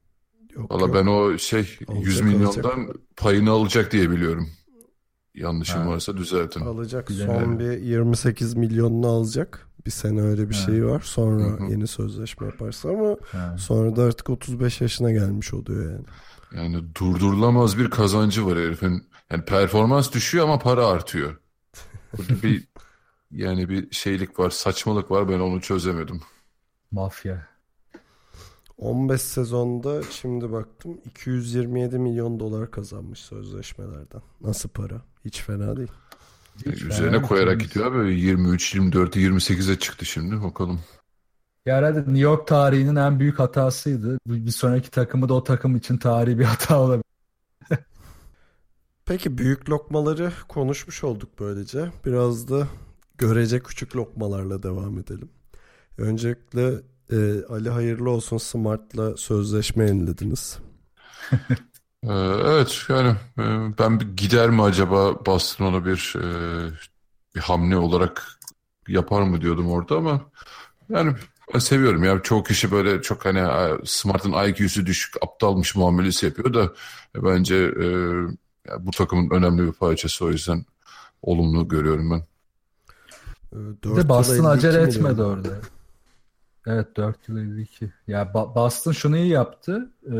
[0.56, 0.94] Yok, Valla yok.
[0.94, 2.96] ben o şey alacak, 100 milyondan alacak.
[3.16, 4.48] payını alacak diye biliyorum.
[5.34, 5.88] Yanlışım ha.
[5.88, 6.60] varsa düzeltin.
[6.60, 7.10] Alacak.
[7.10, 9.68] Son bir 28 milyonunu alacak.
[9.86, 10.66] Bir sene öyle bir ha.
[10.66, 11.00] şey var.
[11.00, 11.70] Sonra Hı-hı.
[11.70, 13.56] yeni sözleşme yaparsa ama ha.
[13.58, 16.04] sonra da artık 35 yaşına gelmiş oluyor yani.
[16.56, 19.08] Yani durdurulamaz bir kazancı var herifin.
[19.30, 21.36] Yani performans düşüyor ama para artıyor.
[22.18, 22.64] Burada bir
[23.30, 25.28] yani bir şeylik var, saçmalık var.
[25.28, 26.20] Ben onu çözemedim.
[26.90, 27.53] Mafya.
[28.78, 34.22] 15 sezonda şimdi baktım 227 milyon dolar kazanmış sözleşmelerden.
[34.40, 35.02] Nasıl para?
[35.24, 35.92] Hiç fena değil.
[36.66, 38.14] Hiç üzerine koyarak gidiyor abi.
[38.20, 40.42] 23, 24, 28'e çıktı şimdi.
[40.42, 40.80] Bakalım.
[41.66, 44.18] Ya herhalde New York tarihinin en büyük hatasıydı.
[44.26, 47.04] Bir sonraki takımı da o takım için tarihi bir hata olabilir.
[49.06, 51.90] Peki büyük lokmaları konuşmuş olduk böylece.
[52.06, 52.68] Biraz da
[53.18, 55.28] görece küçük lokmalarla devam edelim.
[55.98, 56.80] Öncelikle
[57.14, 60.58] e, Ali hayırlı olsun Smart'la sözleşme yenilediniz.
[62.08, 62.12] Ee,
[62.44, 63.42] evet yani e,
[63.78, 66.24] ben bir gider mi acaba Boston ona bir e,
[67.34, 68.38] bir hamle olarak
[68.88, 70.20] yapar mı diyordum orada ama
[70.88, 71.14] yani
[71.54, 72.22] ben seviyorum ya.
[72.22, 76.64] Çoğu kişi böyle çok hani Smart'ın IQ'su düşük, aptalmış muamelesi yapıyor da
[77.16, 77.88] e, bence e,
[78.78, 80.64] bu takımın önemli bir parçası o yüzden
[81.22, 82.24] olumlu görüyorum ben.
[83.84, 85.48] Bir de Boston acele etmedi orada.
[86.66, 87.92] Evet 4 yıl 52.
[88.06, 89.90] Ya Boston şunu iyi yaptı.
[90.06, 90.14] Ee,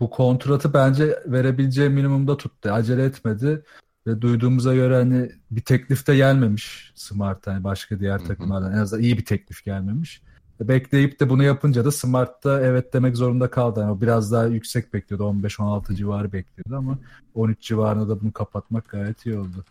[0.00, 2.70] bu kontratı bence verebileceği minimumda tuttu.
[2.70, 3.62] Acele etmedi.
[4.06, 8.72] Ve duyduğumuza göre hani bir teklif de gelmemiş Smart hani başka diğer takımlardan.
[8.72, 10.22] En azından iyi bir teklif gelmemiş.
[10.60, 13.80] Bekleyip de bunu yapınca da Smart'ta evet demek zorunda kaldı.
[13.80, 15.24] Yani o biraz daha yüksek bekliyordu.
[15.24, 16.98] 15-16 civarı bekliyordu ama
[17.34, 19.64] 13 civarında da bunu kapatmak gayet iyi oldu.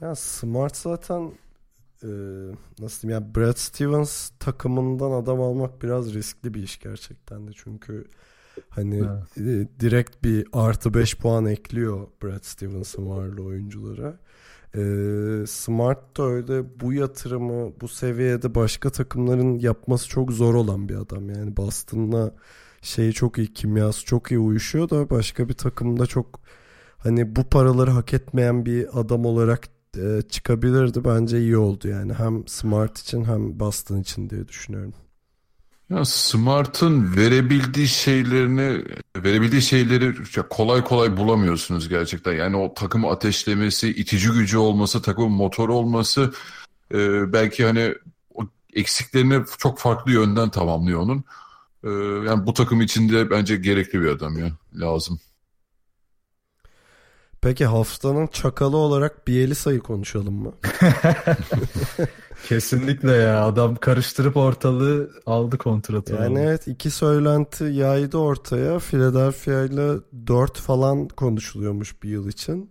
[0.00, 1.30] Ya Smart zaten
[2.02, 2.08] e,
[2.78, 7.50] nasıl diyeyim ya Brad Stevens takımından adam almak biraz riskli bir iş gerçekten de.
[7.54, 8.04] Çünkü
[8.68, 9.38] Hani evet.
[9.38, 14.18] e, direkt bir artı 5 puan ekliyor Brad Stevens'ın varlı oyunculara.
[14.74, 14.82] E,
[15.46, 21.30] Smart da öyle bu yatırımı bu seviyede başka takımların yapması çok zor olan bir adam.
[21.30, 22.34] Yani Boston'la
[22.82, 26.40] şeyi çok iyi kimyası çok iyi uyuşuyor da başka bir takımda çok
[26.98, 31.04] hani bu paraları hak etmeyen bir adam olarak e, çıkabilirdi.
[31.04, 34.94] Bence iyi oldu yani hem Smart için hem Boston için diye düşünüyorum.
[35.90, 38.84] Ya Smart'ın verebildiği şeylerini
[39.16, 40.14] verebildiği şeyleri
[40.50, 42.32] kolay kolay bulamıyorsunuz gerçekten.
[42.32, 46.32] Yani o takımı ateşlemesi, itici gücü olması, takım motoru olması
[46.94, 47.94] e, belki hani
[48.34, 48.42] o
[48.74, 51.24] eksiklerini çok farklı yönden tamamlıyor onun.
[51.84, 51.90] E,
[52.28, 55.20] yani bu takım içinde bence gerekli bir adam ya lazım.
[57.44, 60.52] Peki haftanın çakalı olarak Bielisa'yı konuşalım mı?
[62.48, 66.14] Kesinlikle ya adam karıştırıp ortalığı aldı kontratı.
[66.14, 68.78] Yani evet iki söylenti yaydı ortaya.
[68.78, 72.70] Philadelphia ile 4 falan konuşuluyormuş bir yıl için.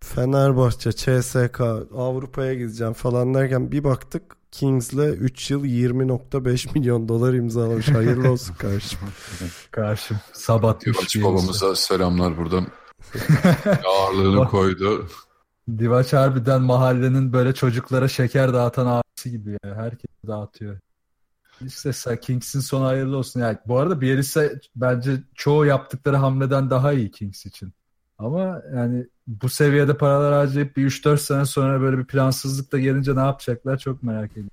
[0.00, 1.60] Fenerbahçe, CSK,
[1.96, 7.88] Avrupa'ya gideceğim falan derken bir baktık Kings'le 3 yıl 20.5 milyon dolar imzalamış.
[7.88, 8.98] Hayırlı olsun kardeşim.
[9.70, 10.98] Karşım sabatmış.
[10.98, 12.66] Divaç babamıza selamlar buradan.
[13.86, 15.08] Ağırlığını koydu.
[15.78, 19.74] Divaç harbiden mahallenin böyle çocuklara şeker dağıtan abisi gibi ya.
[19.74, 20.78] Herkes dağıtıyor.
[21.66, 23.40] İşte Kings'in sonu hayırlı olsun.
[23.40, 24.42] Yani bu arada Bielisa
[24.76, 27.72] bence çoğu yaptıkları hamleden daha iyi Kings için.
[28.18, 33.16] Ama yani bu seviyede paralar harcayıp bir 3-4 sene sonra böyle bir plansızlık da gelince
[33.16, 34.50] ne yapacaklar çok merak ediyorum.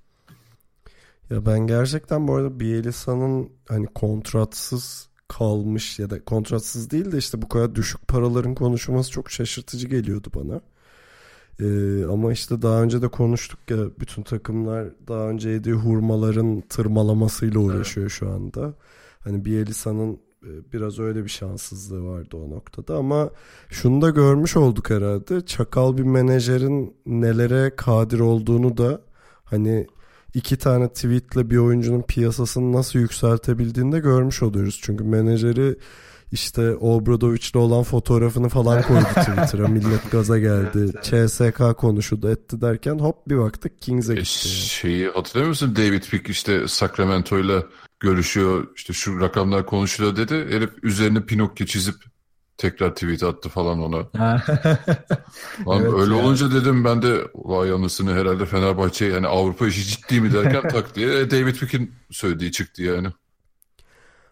[1.30, 7.42] Ya ben gerçekten bu arada Bielisa'nın hani kontratsız kalmış ya da kontratsız değil de işte
[7.42, 10.62] bu kadar düşük paraların konuşulması çok şaşırtıcı geliyordu bana.
[11.60, 17.60] Ee, ama işte daha önce de konuştuk ya bütün takımlar daha önce yediği hurmaların tırmalamasıyla
[17.60, 18.12] uğraşıyor evet.
[18.20, 18.74] şu anda.
[19.20, 20.14] Hani Bielisa'nın
[20.44, 23.30] e, biraz öyle bir şanssızlığı vardı o noktada ama
[23.70, 25.46] şunu da görmüş olduk herhalde.
[25.46, 29.02] Çakal bir menajerin nelere kadir olduğunu da
[29.44, 29.88] hani
[30.34, 34.80] iki tane tweetle bir oyuncunun piyasasını nasıl yükseltebildiğini de görmüş oluyoruz.
[34.84, 35.76] Çünkü menajeri
[36.32, 39.68] işte Obradovic'le olan fotoğrafını falan koydu Twitter'a.
[39.68, 40.92] Millet gaza geldi.
[41.02, 44.22] CSK konuşuldu etti derken hop bir baktık Kings'e gitti.
[44.22, 45.76] E, şeyi hatırlıyor musun?
[45.76, 47.64] David Pick işte Sacramento'yla
[48.00, 48.68] görüşüyor.
[48.76, 50.34] işte şu rakamlar konuşuluyor dedi.
[50.50, 51.96] Herif üzerine Pinokyo çizip
[52.60, 53.98] tekrar tweet attı falan ona.
[55.82, 56.24] evet öyle ya.
[56.24, 60.96] olunca dedim ben de vay anısını herhalde Fenerbahçe yani Avrupa işi ciddi mi derken tak
[60.96, 63.08] diye e, David Pick'in söylediği çıktı yani.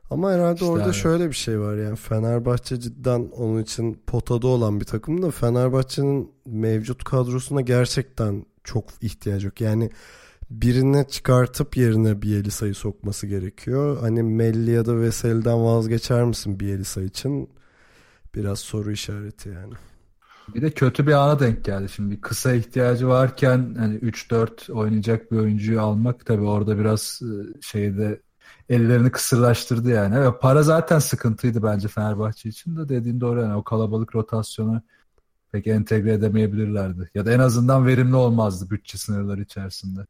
[0.09, 0.93] Ama herhalde işte orada abi.
[0.93, 6.31] şöyle bir şey var yani Fenerbahçe cidden onun için potada olan bir takım da Fenerbahçe'nin
[6.45, 9.61] mevcut kadrosuna gerçekten çok ihtiyacı yok.
[9.61, 9.89] Yani
[10.49, 13.97] birine çıkartıp yerine Bielisa'yı sokması gerekiyor.
[14.01, 17.49] Hani Melli ya da Veseli'den vazgeçer misin Bielisa için?
[18.35, 19.73] Biraz soru işareti yani.
[20.55, 21.89] Bir de kötü bir ana denk geldi.
[21.89, 28.21] Şimdi kısa ihtiyacı varken hani 3-4 oynayacak bir oyuncuyu almak tabii orada biraz e, şeyde
[28.69, 30.15] ellerini kısırlaştırdı yani.
[30.15, 34.81] Evet, para zaten sıkıntıydı bence Fenerbahçe için de dediğin doğru yani o kalabalık rotasyonu
[35.51, 37.09] pek entegre edemeyebilirlerdi.
[37.15, 40.05] Ya da en azından verimli olmazdı bütçe sınırları içerisinde.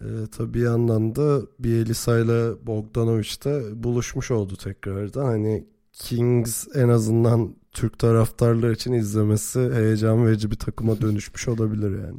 [0.00, 5.24] E, tabii bir yandan da Bielisa ile Bogdanovic de buluşmuş oldu tekrardan.
[5.24, 5.66] Hani
[5.98, 12.18] Kings en azından Türk taraftarlar için izlemesi heyecan verici bir takıma dönüşmüş olabilir yani.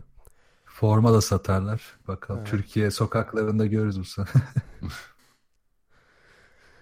[0.66, 1.82] Forma da satarlar.
[2.08, 2.52] Bakalım evet.
[2.52, 4.26] Türkiye sokaklarında görürüz bu sene.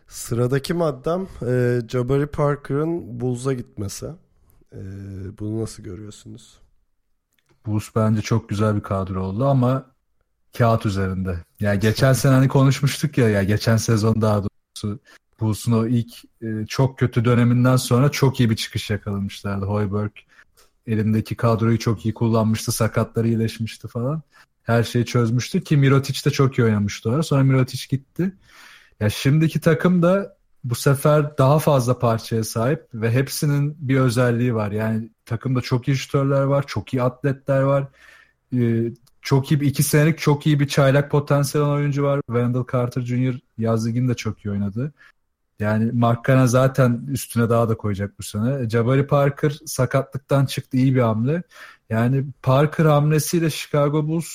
[0.08, 4.06] Sıradaki maddem e, Jabari Parker'ın Bulls'a gitmesi.
[4.74, 4.80] E,
[5.40, 6.60] bunu nasıl görüyorsunuz?
[7.66, 9.86] Bulls bence çok güzel bir kadro oldu ama
[10.58, 11.40] kağıt üzerinde.
[11.60, 15.00] Yani geçen sene hani konuşmuştuk ya ya geçen sezon daha doğrusu
[15.39, 19.65] Bulls'un o ilk e, çok kötü döneminden sonra çok iyi bir çıkış yakalamışlardı.
[19.65, 20.12] Hoiberg
[20.88, 22.71] elindeki kadroyu çok iyi kullanmıştı.
[22.71, 24.21] Sakatları iyileşmişti falan.
[24.63, 27.23] Her şeyi çözmüştü ki Mirotic de çok iyi oynamıştı orada.
[27.23, 28.32] Sonra Mirotic gitti.
[29.00, 34.71] Ya şimdiki takım da bu sefer daha fazla parçaya sahip ve hepsinin bir özelliği var.
[34.71, 37.88] Yani takımda çok iyi şütörler var, çok iyi atletler var.
[38.54, 42.21] Ee, çok iyi bir iki senelik çok iyi bir çaylak potansiyel oyuncu var.
[42.28, 43.39] Wendell Carter Jr.
[43.58, 44.93] yaz liginde çok iyi oynadı.
[45.60, 48.70] Yani Markana zaten üstüne daha da koyacak bu sene.
[48.70, 51.43] Jabari Parker sakatlıktan çıktı iyi bir hamle.
[51.89, 54.28] Yani Parker hamlesiyle Chicago Bulls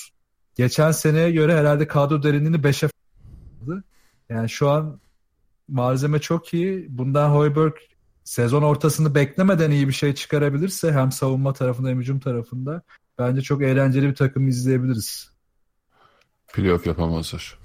[0.55, 2.89] geçen seneye göre herhalde kadro derinliğini 5'e
[3.59, 3.83] fırladı.
[4.29, 4.99] Yani şu an
[5.67, 6.87] malzeme çok iyi.
[6.89, 7.73] Bundan Hoiberg
[8.23, 12.81] sezon ortasını beklemeden iyi bir şey çıkarabilirse hem savunma tarafında hem hücum tarafında
[13.19, 15.33] bence çok eğlenceli bir takım izleyebiliriz.
[16.53, 17.59] Playoff yapamazlar.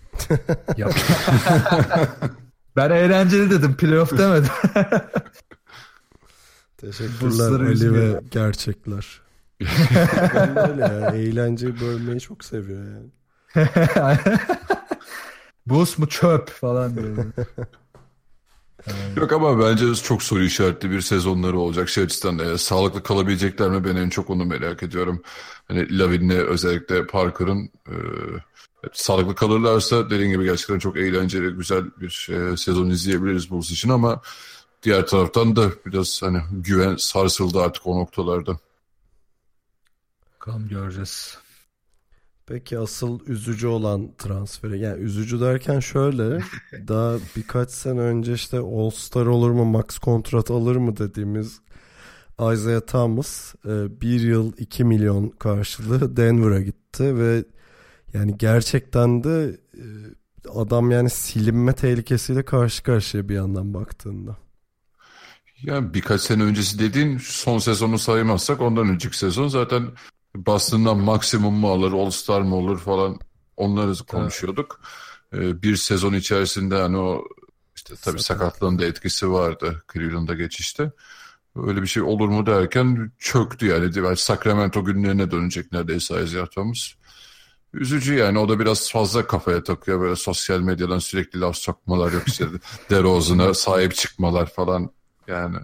[0.76, 0.92] Yap.
[2.78, 3.76] Ben eğlenceli dedim.
[3.76, 4.50] Playoff demedim.
[6.76, 9.20] Teşekkürler Ali ve gerçekler.
[10.70, 11.10] öyle ya.
[11.14, 13.08] Eğlenceyi bölmeyi çok seviyor yani.
[15.66, 17.26] Buz mu çöp falan diyor.
[19.16, 22.38] Yok ama bence çok soru işaretli bir sezonları olacak şey açısından.
[22.38, 25.22] E, sağlıklı kalabilecekler mi ben en çok onu merak ediyorum.
[25.68, 27.94] Hani Lavin'le özellikle Parker'ın e,
[28.92, 34.22] sağlıklı kalırlarsa dediğin gibi gerçekten çok eğlenceli, güzel bir e, sezon izleyebiliriz Bulls için ama
[34.82, 38.58] diğer taraftan da biraz hani güven sarsıldı artık o noktalarda.
[40.34, 41.38] Bakalım göreceğiz.
[42.46, 46.40] Peki asıl üzücü olan transferi yani üzücü derken şöyle
[46.88, 51.60] daha birkaç sene önce işte All Star olur mu Max kontrat alır mı dediğimiz
[52.40, 57.44] Isaiah Thomas e, bir yıl 2 milyon karşılığı Denver'a gitti ve
[58.14, 59.84] yani gerçekten de e,
[60.54, 64.36] adam yani silinme tehlikesiyle karşı karşıya bir yandan baktığında.
[65.62, 69.88] Yani birkaç sene öncesi dediğin son sezonu saymazsak ondan önceki sezon zaten
[70.36, 73.18] Boston'dan maksimum mu alır, All Star mı olur falan
[73.56, 74.80] onları konuşuyorduk.
[75.34, 77.24] Ee, bir sezon içerisinde hani o
[77.76, 80.92] işte tabii sakatlığın da etkisi vardı Cleveland'a geçişte.
[81.56, 83.96] Öyle bir şey olur mu derken çöktü yani.
[83.96, 86.97] Belki Sacramento günlerine dönecek neredeyse Isaiah Thomas.
[87.72, 92.22] Üzücü yani o da biraz fazla kafaya takıyor böyle sosyal medyadan sürekli laf sokmalar yok
[92.26, 92.46] işte
[92.90, 94.90] DeRozan'a sahip çıkmalar falan
[95.26, 95.56] yani.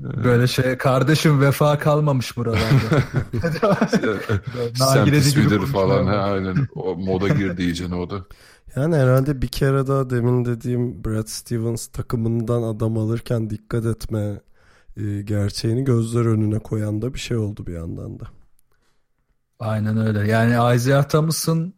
[0.00, 3.02] Böyle şey kardeşim vefa kalmamış buralarda.
[4.74, 8.24] Semptis midir falan ha, aynen o moda girdi iyice o da.
[8.76, 14.40] Yani herhalde bir kere daha demin dediğim Brad Stevens takımından adam alırken dikkat etme
[14.96, 18.24] e, gerçeğini gözler önüne koyan da bir şey oldu bir yandan da.
[19.58, 20.30] Aynen öyle.
[20.30, 21.74] Yani Isaiah Thomas'ın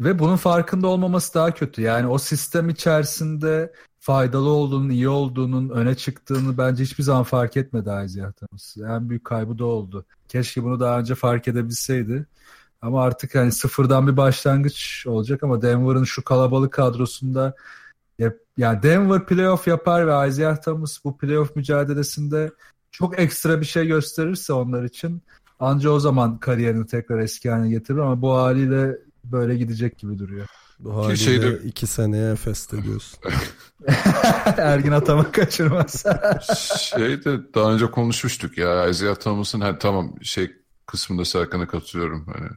[0.00, 1.82] ve bunun farkında olmaması daha kötü.
[1.82, 7.90] Yani o sistem içerisinde faydalı olduğunun, iyi olduğunun öne çıktığını bence hiçbir zaman fark etmedi
[8.04, 8.76] Isaiah Thomas.
[8.76, 10.04] En büyük kaybı da oldu.
[10.28, 12.26] Keşke bunu daha önce fark edebilseydi.
[12.82, 17.54] Ama artık hani sıfırdan bir başlangıç olacak ama Denver'ın şu kalabalık kadrosunda
[18.56, 22.50] yani Denver playoff yapar ve Isaiah Thomas bu playoff mücadelesinde
[22.90, 25.22] çok ekstra bir şey gösterirse onlar için
[25.58, 30.46] anca o zaman kariyerini tekrar eski haline getirir ama bu haliyle böyle gidecek gibi duruyor.
[30.78, 31.58] Bu haliyle şeyde...
[31.64, 33.18] iki seneye Efes'te diyorsun.
[34.56, 36.04] Ergin Ataman kaçırmaz.
[36.78, 40.50] Şeyde daha önce konuşmuştuk ya Isaiah Thomas'ın hani tamam şey
[40.86, 42.26] kısmında Serkan'a katılıyorum.
[42.26, 42.48] Hani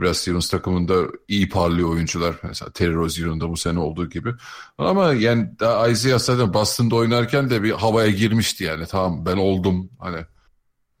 [0.00, 0.94] Brad Stevens takımında
[1.28, 2.36] iyi parlıyor oyuncular.
[2.42, 4.32] Mesela Terry Rozier'ın da bu sene olduğu gibi.
[4.78, 8.86] Ama yani daha Isaiah zaten Boston'da oynarken de bir havaya girmişti yani.
[8.86, 9.90] Tamam ben oldum.
[9.98, 10.24] Hani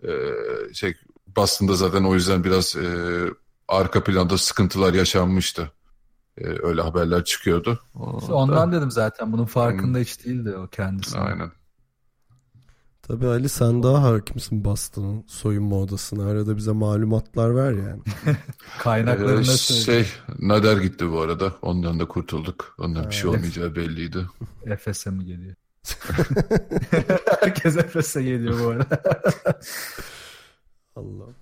[0.02, 0.10] e,
[0.74, 0.94] şey
[1.36, 2.86] Boston'da zaten o yüzden biraz e,
[3.68, 5.72] arka planda sıkıntılar yaşanmıştı.
[6.38, 7.82] E, öyle haberler çıkıyordu.
[8.28, 10.04] Ondan da, dedim zaten bunun farkında hmm.
[10.04, 11.18] hiç değildi o kendisi.
[11.18, 11.50] Aynen.
[13.08, 16.30] Tabii Ali sen daha hakimsin Boston'ın soyunma odasına.
[16.30, 18.02] Arada bize malumatlar ver yani.
[18.78, 20.06] Kaynaklarını ee, Şey
[20.38, 21.52] Nader gitti bu arada.
[21.62, 22.74] Ondan da kurtulduk.
[22.78, 24.26] Ondan bir şey olmayacağı belliydi.
[24.66, 25.54] Efes'e mi geliyor?
[27.40, 29.02] Herkes Efes'e geliyor bu arada.
[30.96, 31.34] Allah.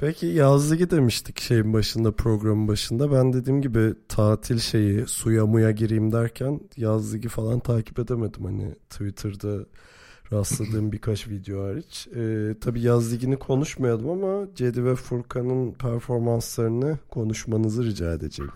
[0.00, 3.12] Peki yazlığı demiştik şeyin başında programın başında.
[3.12, 8.44] Ben dediğim gibi tatil şeyi suya muya gireyim derken yazlığı falan takip edemedim.
[8.44, 9.66] Hani Twitter'da
[10.32, 12.08] rastladığım birkaç video hariç.
[12.16, 18.52] Ee, tabii yaz ligini konuşmayalım ama Cedi ve Furkan'ın performanslarını konuşmanızı rica edeceğim.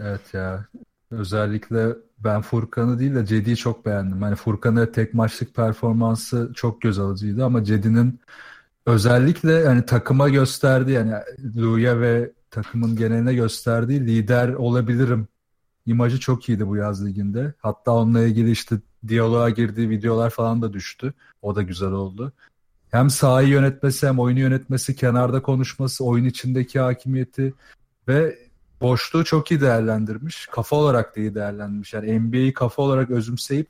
[0.00, 0.68] Evet ya.
[1.10, 4.22] Özellikle ben Furkan'ı değil de Cedi'yi çok beğendim.
[4.22, 8.20] Yani Furkan'ın tek maçlık performansı çok göz alıcıydı ama Cedi'nin
[8.86, 11.12] özellikle yani takıma gösterdiği yani
[11.56, 15.28] Luya ve takımın geneline gösterdiği lider olabilirim
[15.86, 17.54] imajı çok iyiydi bu yaz liginde.
[17.58, 18.76] Hatta onunla ilgili işte
[19.08, 21.14] diyaloğa girdiği videolar falan da düştü.
[21.42, 22.32] O da güzel oldu.
[22.90, 27.54] Hem sahayı yönetmesi hem oyunu yönetmesi, kenarda konuşması, oyun içindeki hakimiyeti
[28.08, 28.38] ve
[28.80, 30.46] boşluğu çok iyi değerlendirmiş.
[30.46, 31.92] Kafa olarak da iyi değerlendirmiş.
[31.94, 33.68] Yani NBA'yi kafa olarak özümseyip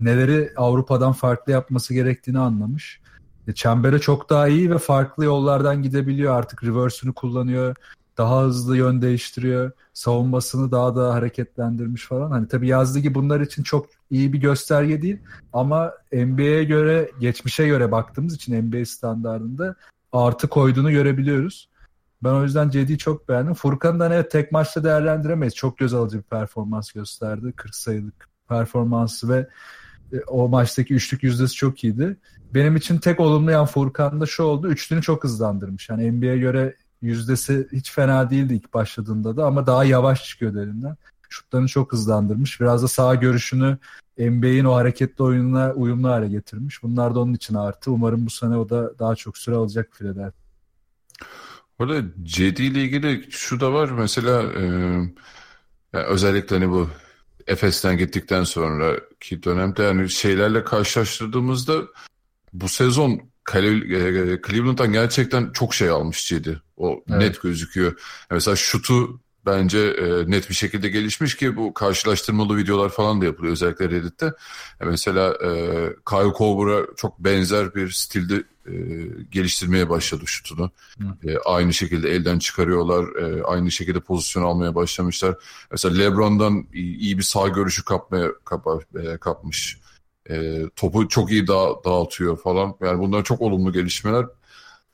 [0.00, 3.00] neleri Avrupa'dan farklı yapması gerektiğini anlamış.
[3.46, 6.34] E, çembere çok daha iyi ve farklı yollardan gidebiliyor.
[6.34, 7.76] Artık reverse'ünü kullanıyor
[8.18, 9.70] daha hızlı yön değiştiriyor.
[9.92, 12.30] Savunmasını daha da hareketlendirmiş falan.
[12.30, 15.18] Hani tabii yazdığı bunlar için çok iyi bir gösterge değil
[15.52, 19.74] ama NBA'ye göre, geçmişe göre baktığımız için NBA standartında
[20.12, 21.68] artı koyduğunu görebiliyoruz.
[22.24, 23.54] Ben o yüzden Cedi'yi çok beğendim.
[23.54, 25.54] Furkan'dan evet tek maçta değerlendiremeyiz.
[25.54, 27.52] Çok göz alıcı bir performans gösterdi.
[27.56, 29.48] 40 sayılık performansı ve
[30.26, 32.16] o maçtaki üçlük yüzdesi çok iyiydi.
[32.54, 34.68] Benim için tek olumlu yan Furkan'da şu oldu.
[34.68, 35.88] Üçlüğünü çok hızlandırmış.
[35.88, 40.96] Yani NBA'ye göre yüzdesi hiç fena değildi ilk başladığında da ama daha yavaş çıkıyor elinden.
[41.28, 42.60] Şutlarını çok hızlandırmış.
[42.60, 43.78] Biraz da sağ görüşünü
[44.18, 46.82] NBA'in o hareketli oyununa uyumlu hale getirmiş.
[46.82, 47.90] Bunlar da onun için artı.
[47.90, 50.46] Umarım bu sene o da daha çok süre alacak Philadelphia.
[51.78, 56.88] Orada CD ile ilgili şu da var mesela e, özellikle hani bu
[57.46, 61.82] Efes'ten gittikten sonraki dönemde yani şeylerle karşılaştırdığımızda
[62.52, 63.20] bu sezon
[63.54, 66.62] e, Cleveland'dan gerçekten çok şey almış Cedi.
[66.76, 67.20] O evet.
[67.20, 68.00] net gözüküyor.
[68.30, 73.52] Mesela şutu bence e, net bir şekilde gelişmiş ki bu karşılaştırmalı videolar falan da yapılıyor
[73.52, 74.26] özellikle Reddit'te.
[74.80, 75.50] E, mesela e,
[76.10, 78.72] Kyle Korver'a çok benzer bir stilde e,
[79.30, 80.70] geliştirmeye başladı şutunu.
[81.24, 83.16] E, aynı şekilde elden çıkarıyorlar.
[83.16, 85.34] E, aynı şekilde pozisyon almaya başlamışlar.
[85.70, 89.78] Mesela LeBron'dan iyi, iyi bir sağ görüşü kapmaya kapa, e, kapmış.
[90.30, 92.74] E, topu çok iyi dağ, dağıtıyor falan.
[92.80, 94.26] Yani bunlar çok olumlu gelişmeler.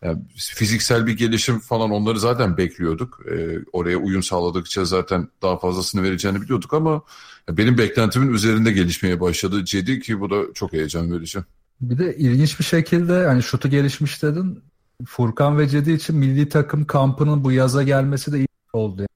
[0.02, 3.20] Yani fiziksel bir gelişim falan onları zaten bekliyorduk.
[3.32, 7.02] E, oraya uyum sağladıkça zaten daha fazlasını vereceğini biliyorduk ama
[7.48, 11.38] benim beklentimin üzerinde gelişmeye başladı Cedi ki bu da çok heyecan verici.
[11.82, 14.64] Bir de ilginç bir şekilde hani şutu gelişmiş dedin.
[15.06, 19.00] Furkan ve Cedi için milli takım kampının bu yaza gelmesi de iyi oldu.
[19.00, 19.08] Yani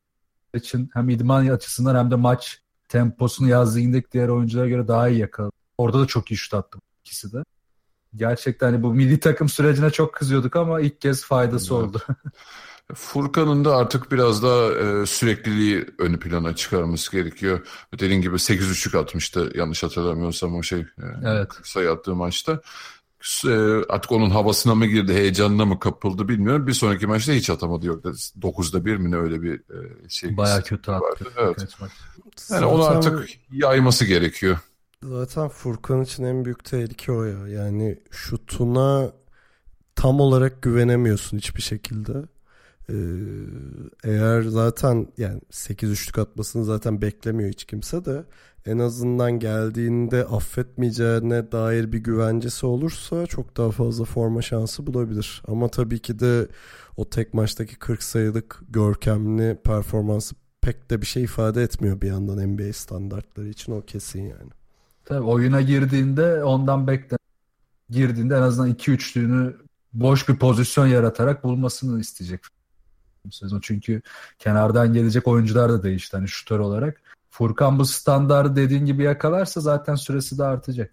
[0.62, 5.20] için hem idman açısından hem de maç temposunu yaz ligindeki diğer oyunculara göre daha iyi
[5.20, 5.52] yakaladı.
[5.78, 7.44] Orada da çok iyi şut attı ikisi de.
[8.16, 11.84] Gerçekten hani bu milli takım sürecine çok kızıyorduk ama ilk kez faydası evet.
[11.84, 12.02] oldu.
[12.94, 17.66] Furkan'ın da artık biraz daha e, sürekliliği ön plana çıkarması gerekiyor.
[18.00, 20.80] Dediğin gibi 8-3'lük atmıştı yanlış hatırlamıyorsam o şey.
[20.80, 21.48] E, evet.
[21.62, 22.60] Sayı attığı maçta.
[23.44, 23.50] E,
[23.88, 26.66] artık onun havasına mı girdi, heyecanına mı kapıldı bilmiyorum.
[26.66, 28.04] Bir sonraki maçta hiç atamadı yok.
[28.04, 30.36] 9'da 1 mi ne öyle bir e, şey.
[30.36, 31.24] Baya kötü attı.
[31.36, 31.68] Evet.
[32.50, 34.58] Yani onu artık yayması gerekiyor.
[35.02, 37.48] Zaten Furkan için en büyük tehlike o ya.
[37.48, 39.12] Yani şutuna
[39.94, 42.12] tam olarak güvenemiyorsun hiçbir şekilde.
[42.90, 42.94] Ee,
[44.04, 48.24] eğer zaten yani 8 üçlük atmasını zaten beklemiyor hiç kimse de
[48.66, 55.42] en azından geldiğinde affetmeyeceğine dair bir güvencesi olursa çok daha fazla forma şansı bulabilir.
[55.48, 56.48] Ama tabii ki de
[56.96, 62.48] o tek maçtaki 40 sayılık görkemli performansı pek de bir şey ifade etmiyor bir yandan
[62.48, 64.50] NBA standartları için o kesin yani.
[65.04, 67.16] Tabii oyuna girdiğinde ondan bekle
[67.90, 69.56] girdiğinde en azından 2 üçlüğünü
[69.92, 72.40] boş bir pozisyon yaratarak bulmasını isteyecek
[73.32, 73.60] sezon.
[73.60, 74.02] Çünkü
[74.38, 77.00] kenardan gelecek oyuncular da değişti hani şutör olarak.
[77.30, 80.90] Furkan bu standartı dediğin gibi yakalarsa zaten süresi de artacak.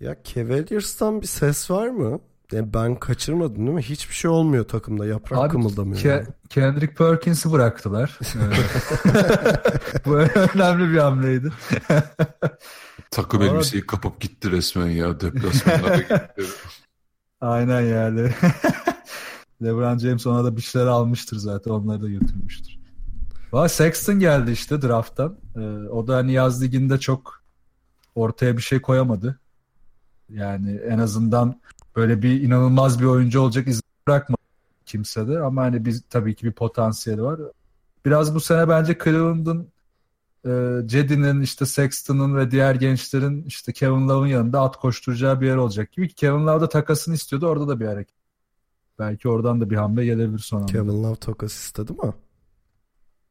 [0.00, 2.20] Ya Cavaliers'tan bir ses var mı?
[2.52, 3.82] Yani ben kaçırmadım değil mi?
[3.82, 5.06] Hiçbir şey olmuyor takımda.
[5.06, 6.00] Yaprak Abi, kımıldamıyor.
[6.00, 6.26] Ke- yani.
[6.48, 8.18] Kendrick Perkins'i bıraktılar.
[10.06, 11.52] Bu önemli bir hamleydi.
[13.10, 15.20] Takım elbiseyi kapıp gitti resmen ya.
[15.20, 16.44] Deplasmanlara gitti.
[17.40, 18.30] Aynen yani.
[19.62, 21.70] LeBron James ona da bir şeyler almıştır zaten.
[21.70, 22.78] Onları da götürmüştür.
[23.52, 25.36] Valla Sexton geldi işte drafttan.
[25.56, 27.42] Ee, o da hani yaz liginde çok
[28.14, 29.38] ortaya bir şey koyamadı.
[30.28, 31.60] Yani en azından
[31.96, 34.40] böyle bir inanılmaz bir oyuncu olacak iz bırakmadı
[34.86, 35.40] kimse de.
[35.40, 37.40] Ama hani biz tabii ki bir potansiyeli var.
[38.06, 39.68] Biraz bu sene bence Cleveland'ın
[40.46, 40.50] e,
[40.86, 45.92] Cedi'nin işte Sexton'ın ve diğer gençlerin işte Kevin Love'ın yanında at koşturacağı bir yer olacak
[45.92, 48.19] gibi Kevin Love da takasını istiyordu orada da bir hareket.
[49.00, 50.66] Belki oradan da bir hamle gelebilir sonra.
[50.66, 52.14] Kevin Love takas istedi mi?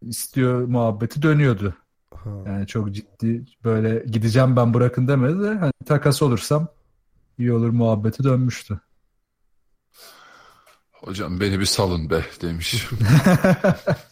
[0.01, 1.73] İstiyor muhabbeti dönüyordu.
[2.15, 2.29] Ha.
[2.45, 6.67] Yani çok ciddi böyle gideceğim ben bırakın demedi de hani takas olursam
[7.37, 8.79] iyi olur muhabbeti dönmüştü.
[10.91, 12.87] Hocam beni bir salın be demiş.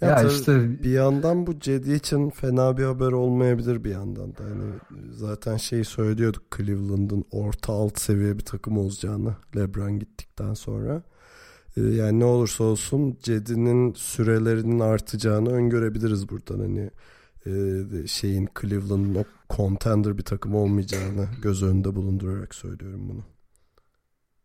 [0.00, 4.42] ya, ya işte bir yandan bu Cedi için fena bir haber olmayabilir bir yandan da.
[4.42, 4.72] Yani
[5.12, 11.02] zaten şey söylüyorduk Cleveland'ın orta alt seviye bir takım olacağını LeBron gittikten sonra.
[11.76, 16.90] Ee, yani ne olursa olsun Cedi'nin sürelerinin artacağını öngörebiliriz buradan hani
[17.46, 19.24] e, şeyin Cleveland'ın o
[19.56, 23.37] contender bir takım olmayacağını göz önünde bulundurarak söylüyorum bunu.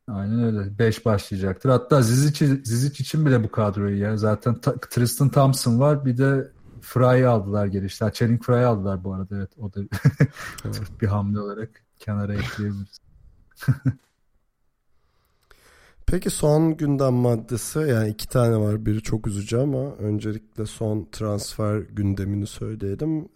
[0.07, 0.79] Aynen öyle.
[0.79, 1.69] 5 başlayacaktır.
[1.69, 4.17] Hatta Zizic, Zizic için bile bu kadroyu ya.
[4.17, 6.05] Zaten ta, Tristan Thompson var.
[6.05, 6.51] Bir de
[6.81, 8.11] Fry'ı aldılar geri işte.
[8.13, 9.35] Channing Fry'ı aldılar bu arada.
[9.35, 9.49] Evet.
[9.57, 9.79] O da
[11.01, 12.99] bir hamle olarak kenara ekleyebiliriz.
[16.07, 18.85] Peki son gündem maddesi yani iki tane var.
[18.85, 23.29] Biri çok üzücü ama öncelikle son transfer gündemini söyleyelim.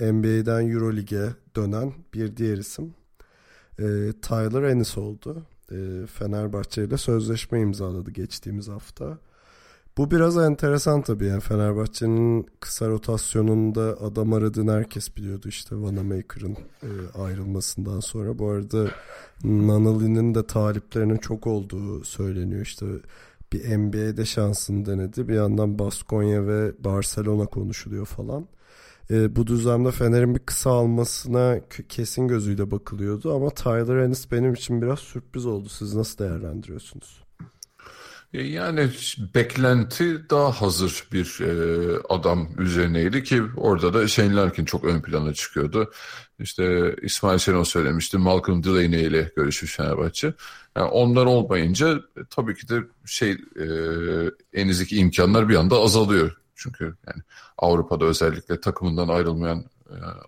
[0.00, 2.94] Ee, NBA'den Euroleague'e dönen bir diğer isim
[3.78, 3.84] ee,
[4.22, 5.46] Tyler Ennis oldu.
[5.72, 9.18] Ee, Fenerbahçe ile sözleşme imzaladı geçtiğimiz hafta.
[9.98, 17.18] Bu biraz enteresan tabii yani Fenerbahçe'nin kısa rotasyonunda adam aradığını herkes biliyordu işte Vanamaker'ın e,
[17.22, 18.38] ayrılmasından sonra.
[18.38, 18.90] Bu arada
[19.44, 22.86] Nanali'nin de taliplerinin çok olduğu söyleniyor işte
[23.52, 28.48] bir NBA'de şansını denedi bir yandan Baskonya ve Barcelona konuşuluyor falan.
[29.10, 34.82] E, bu düzlemde Fener'in bir kısa almasına kesin gözüyle bakılıyordu ama Tyler Ennis benim için
[34.82, 35.68] biraz sürpriz oldu.
[35.68, 37.25] Siz nasıl değerlendiriyorsunuz?
[38.32, 38.90] E, yani
[39.34, 45.34] beklenti daha hazır bir e, adam üzerineydi ki orada da Shane Larkin çok ön plana
[45.34, 45.92] çıkıyordu.
[46.38, 50.34] İşte İsmail Şenol söylemişti Malcolm Delaney ile görüşmüş Fenerbahçe.
[50.76, 53.66] Yani onlar olmayınca e, tabii ki de şey e,
[54.52, 56.36] elinizdeki imkanlar bir anda azalıyor.
[56.54, 57.22] Çünkü yani
[57.58, 59.64] Avrupa'da özellikle takımından ayrılmayan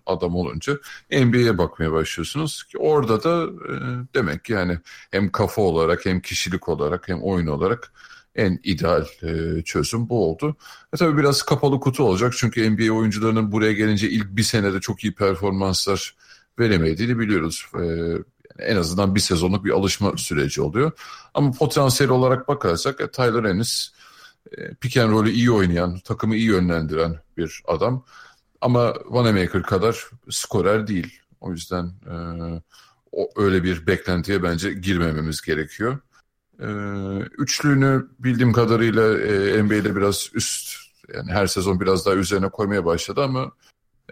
[0.05, 0.77] adam olunca
[1.11, 3.73] NBA'ye bakmaya başlıyorsunuz ki orada da e,
[4.13, 4.79] demek ki yani
[5.11, 7.93] hem kafa olarak hem kişilik olarak hem oyun olarak
[8.35, 10.55] en ideal e, çözüm bu oldu.
[10.93, 15.03] E tabii biraz kapalı kutu olacak çünkü NBA oyuncularının buraya gelince ilk bir senede çok
[15.03, 16.15] iyi performanslar
[16.59, 17.65] veremediğini biliyoruz.
[17.79, 17.83] E,
[18.59, 20.91] en azından bir sezonluk bir alışma süreci oluyor.
[21.33, 23.91] Ama potansiyel olarak bakarsak e, Tyler Ennis
[24.57, 28.05] e, pick and roll'ü iyi oynayan, takımı iyi yönlendiren bir adam.
[28.61, 31.19] Ama Vanamaker kadar skorer değil.
[31.41, 32.15] O yüzden e,
[33.11, 35.99] o, öyle bir beklentiye bence girmememiz gerekiyor.
[36.59, 36.67] E,
[37.37, 40.75] üçlüğünü bildiğim kadarıyla e, NBA'de biraz üst
[41.13, 43.51] yani her sezon biraz daha üzerine koymaya başladı ama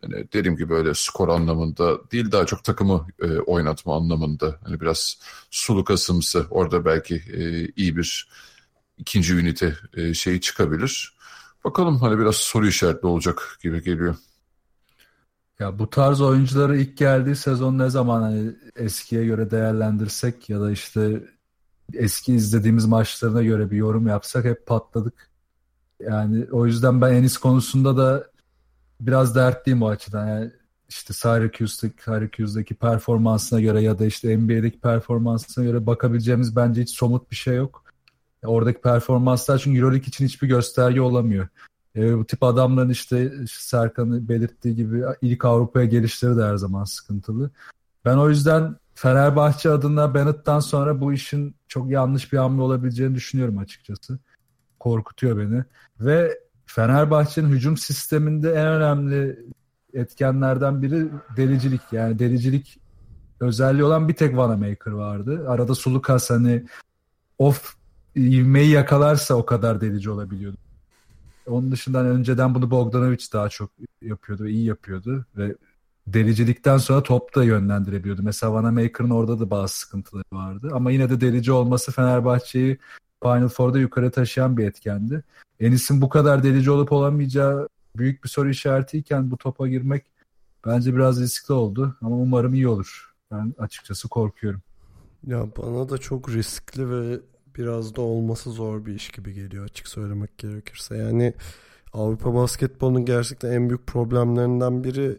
[0.04, 5.20] yani dediğim gibi böyle skor anlamında değil daha çok takımı e, oynatma anlamında hani biraz
[5.52, 8.30] sulukasımsı orada belki e, iyi bir
[8.98, 11.18] ikinci ünite e, şeyi çıkabilir.
[11.64, 14.16] Bakalım hani biraz soru işaretli olacak gibi geliyor.
[15.60, 20.72] Ya bu tarz oyuncuları ilk geldiği sezon ne zaman hani eskiye göre değerlendirsek ya da
[20.72, 21.24] işte
[21.94, 25.30] eski izlediğimiz maçlarına göre bir yorum yapsak hep patladık.
[26.00, 28.28] Yani o yüzden ben Enis konusunda da
[29.02, 30.28] biraz dertliyim o açıdan.
[30.28, 30.52] Yani
[30.90, 37.32] işte Syracuse'daki, Syracuse'daki performansına göre ya da işte NBA'deki performansına göre bakabileceğimiz bence hiç somut
[37.32, 37.84] bir şey yok.
[38.44, 41.48] Oradaki performanslar çünkü Euroleague için hiçbir gösterge olamıyor.
[41.98, 47.50] E, bu tip adamların işte Serkan'ın belirttiği gibi ilk Avrupa'ya gelişleri de her zaman sıkıntılı.
[48.06, 53.58] Ben o yüzden Fenerbahçe adına Bennett'tan sonra bu işin çok yanlış bir hamle olabileceğini düşünüyorum
[53.58, 54.20] açıkçası.
[54.80, 55.64] Korkutuyor beni.
[56.00, 59.40] Ve Fenerbahçe'nin hücum sisteminde en önemli
[59.94, 61.82] etkenlerden biri delicilik.
[61.92, 62.80] Yani delicilik
[63.40, 65.46] özelliği olan bir tek Vanamaker vardı.
[65.50, 66.66] Arada Sulukas hani
[67.38, 67.76] off
[68.16, 70.58] ivmeyi yakalarsa o kadar delici olabiliyordu.
[71.48, 73.72] Onun dışında hani önceden bunu Bogdanovic daha çok
[74.02, 75.56] yapıyordu iyi yapıyordu ve
[76.08, 78.24] delicilikten sonra top da yönlendirebiliyordu.
[78.24, 80.70] Mesela Vanamaker'ın orada da bazı sıkıntıları vardı.
[80.74, 82.78] Ama yine de delici olması Fenerbahçe'yi
[83.24, 85.24] Final Four'da yukarı taşıyan bir etkendi.
[85.60, 90.06] Enis'in bu kadar delici olup olamayacağı büyük bir soru işaretiyken bu topa girmek
[90.66, 91.96] bence biraz riskli oldu.
[92.02, 93.14] Ama umarım iyi olur.
[93.32, 94.62] Ben açıkçası korkuyorum.
[95.28, 97.20] Ya bana da çok riskli ve
[97.58, 100.98] biraz da olması zor bir iş gibi geliyor açık söylemek gerekirse.
[100.98, 101.34] Yani
[101.94, 105.18] Avrupa basketbolunun gerçekten en büyük problemlerinden biri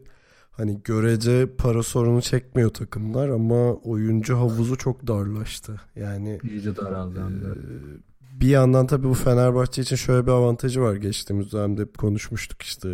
[0.51, 5.80] hani görece para sorunu çekmiyor takımlar ama oyuncu havuzu çok darlaştı.
[5.97, 7.20] Yani iyice daraldı.
[7.20, 10.95] E, bir yandan tabii bu Fenerbahçe için şöyle bir avantajı var.
[10.95, 12.89] Geçtiğimiz dönemde hep konuşmuştuk işte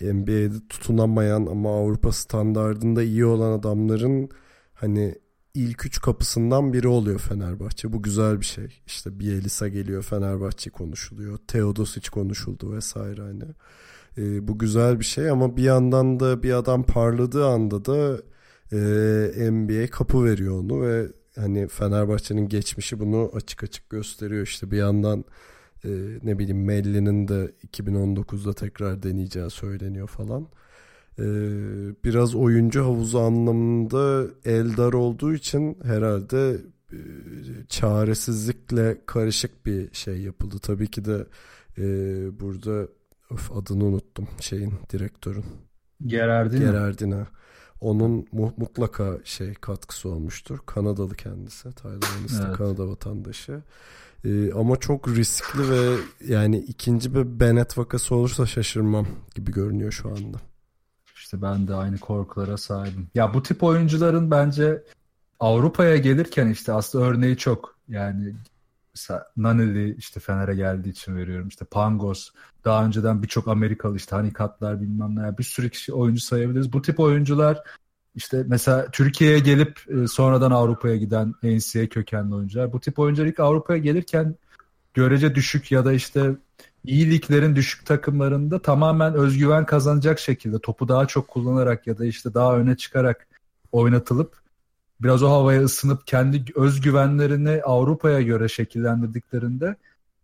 [0.00, 4.28] NBA'de tutunamayan ama Avrupa standardında iyi olan adamların
[4.74, 5.14] hani
[5.54, 7.92] ilk üç kapısından biri oluyor Fenerbahçe.
[7.92, 8.80] Bu güzel bir şey.
[8.86, 11.38] İşte Bielisa geliyor Fenerbahçe konuşuluyor.
[11.48, 13.44] Teodosic konuşuldu vesaire hani.
[14.18, 18.22] E, bu güzel bir şey ama bir yandan da bir adam parladığı anda da
[18.72, 24.42] e, NBA kapı veriyor onu ve hani Fenerbahçe'nin geçmişi bunu açık açık gösteriyor.
[24.42, 25.24] İşte bir yandan
[25.84, 25.88] e,
[26.22, 30.48] ne bileyim Melli'nin de 2019'da tekrar deneyeceği söyleniyor falan.
[31.18, 31.24] E,
[32.04, 36.56] biraz oyuncu havuzu anlamında eldar olduğu için herhalde
[36.92, 36.98] e,
[37.68, 40.58] çaresizlikle karışık bir şey yapıldı.
[40.62, 41.26] Tabii ki de
[41.78, 41.84] e,
[42.40, 42.88] burada
[43.30, 45.44] Öf adını unuttum şeyin direktörün.
[46.06, 46.70] Gerardina.
[46.70, 47.26] Gerardina.
[47.80, 50.58] Onun mu- mutlaka şey katkısı olmuştur.
[50.66, 51.72] Kanadalı kendisi.
[51.72, 51.98] Tyler
[52.46, 52.56] evet.
[52.56, 53.62] Kanada vatandaşı.
[54.24, 55.96] Ee, ama çok riskli ve
[56.28, 60.38] yani ikinci bir Bennett vakası olursa şaşırmam gibi görünüyor şu anda.
[61.34, 63.08] İşte ben de aynı korkulara sahibim.
[63.14, 64.82] Ya bu tip oyuncuların bence
[65.40, 67.76] Avrupa'ya gelirken işte aslında örneği çok.
[67.88, 68.34] Yani
[68.94, 71.48] mesela Naneli işte Fener'e geldiği için veriyorum.
[71.48, 72.30] İşte Pangos
[72.64, 76.72] daha önceden birçok Amerikalı işte Hanikatlar bilmem ne bir sürü kişi oyuncu sayabiliriz.
[76.72, 77.62] Bu tip oyuncular
[78.14, 82.72] işte mesela Türkiye'ye gelip e, sonradan Avrupa'ya giden NCAA kökenli oyuncular.
[82.72, 84.36] Bu tip oyuncular ilk Avrupa'ya gelirken
[84.94, 86.30] görece düşük ya da işte
[86.84, 92.34] iyi liglerin düşük takımlarında tamamen özgüven kazanacak şekilde topu daha çok kullanarak ya da işte
[92.34, 93.28] daha öne çıkarak
[93.72, 94.38] oynatılıp
[95.00, 99.76] biraz o havaya ısınıp kendi özgüvenlerini Avrupa'ya göre şekillendirdiklerinde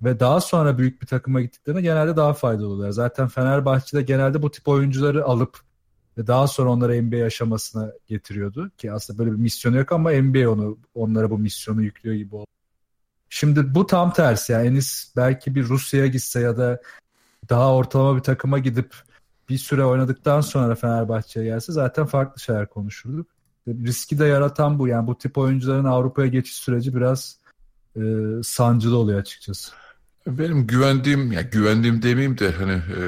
[0.02, 2.90] ve daha sonra büyük bir takıma gittiklerinde genelde daha faydalı oluyorlar.
[2.90, 5.60] Zaten Fenerbahçe'de genelde bu tip oyuncuları alıp
[6.18, 10.50] ve daha sonra onları NBA aşamasına getiriyordu ki aslında böyle bir misyonu yok ama NBA
[10.50, 12.46] onu onlara bu misyonu yüklüyor gibi oldu.
[13.30, 16.80] Şimdi bu tam tersi yani Enis belki bir Rusya'ya gitse ya da
[17.48, 18.94] daha ortalama bir takıma gidip
[19.48, 23.26] bir süre oynadıktan sonra Fenerbahçe'ye gelse zaten farklı şeyler konuşurduk
[23.68, 24.88] riski de yaratan bu.
[24.88, 27.38] Yani bu tip oyuncuların Avrupa'ya geçiş süreci biraz
[27.96, 28.00] e,
[28.42, 29.72] sancılı oluyor açıkçası.
[30.26, 33.02] Benim güvendiğim, ya güvendiğim demeyeyim de hani e,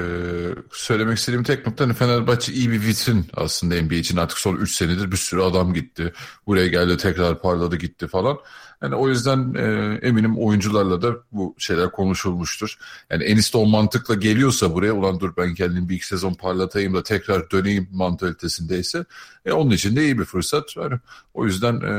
[0.71, 4.75] söylemek istediğim tek nokta hani Fenerbahçe iyi bir vitrin aslında NBA için artık son 3
[4.75, 6.13] senedir bir sürü adam gitti.
[6.47, 8.37] Buraya geldi tekrar parladı gitti falan.
[8.81, 12.77] Yani o yüzden e, eminim oyuncularla da bu şeyler konuşulmuştur.
[13.09, 16.93] Yani Enis de o mantıkla geliyorsa buraya ulan dur ben kendimi bir iki sezon parlatayım
[16.93, 19.05] da tekrar döneyim mantalitesindeyse
[19.45, 20.75] e, onun için de iyi bir fırsat.
[20.75, 20.93] Yani,
[21.33, 21.91] o yüzden e,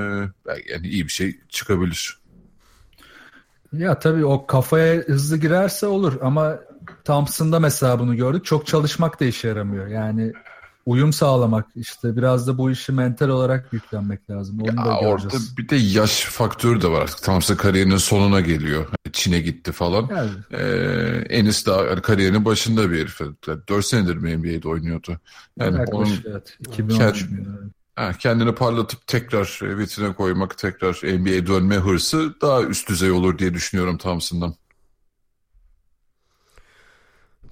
[0.70, 2.23] yani iyi bir şey çıkabilir.
[3.78, 6.58] Ya tabii o kafaya hızlı girerse olur ama
[7.04, 8.44] Thompson'da mesela bunu gördük.
[8.44, 9.86] Çok çalışmak da işe yaramıyor.
[9.86, 10.32] Yani
[10.86, 14.60] uyum sağlamak işte biraz da bu işi mental olarak yüklenmek lazım.
[14.60, 17.22] Onu ya da orada bir de yaş faktörü de var artık.
[17.22, 18.84] Thompson kariyerinin sonuna geliyor.
[18.84, 20.10] Hani Çin'e gitti falan.
[20.10, 20.30] Yani.
[20.52, 23.20] Ee, Enis daha yani kariyerinin başında bir herif.
[23.68, 25.18] 4 senedir mi NBA'de oynuyordu.
[25.58, 26.56] Yani Yaklaşık, onun evet.
[26.60, 27.70] 2013 mü?
[27.96, 33.54] Ha, kendini parlatıp tekrar vitrine koymak, tekrar NBA'ye dönme hırsı daha üst düzey olur diye
[33.54, 34.54] düşünüyorum Thompson'dan.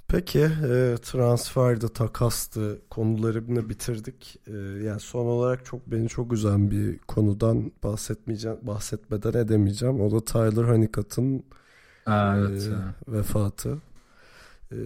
[0.09, 4.37] Peki e, transferdi, takastı konularını bitirdik.
[4.47, 4.53] E,
[4.85, 10.01] yani son olarak çok beni çok üzen bir konudan bahsetmeyeceğim, bahsetmeden edemeyeceğim.
[10.01, 11.45] O da Tyler Honeycutt'ın
[12.07, 12.71] Ha, evet.
[13.09, 13.79] e, vefatı.
[14.73, 14.79] E,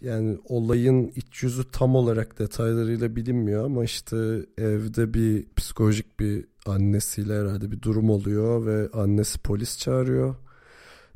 [0.00, 4.16] yani olayın iç yüzü tam olarak detaylarıyla bilinmiyor ama işte
[4.58, 10.34] evde bir psikolojik bir annesiyle herhalde bir durum oluyor ve annesi polis çağırıyor.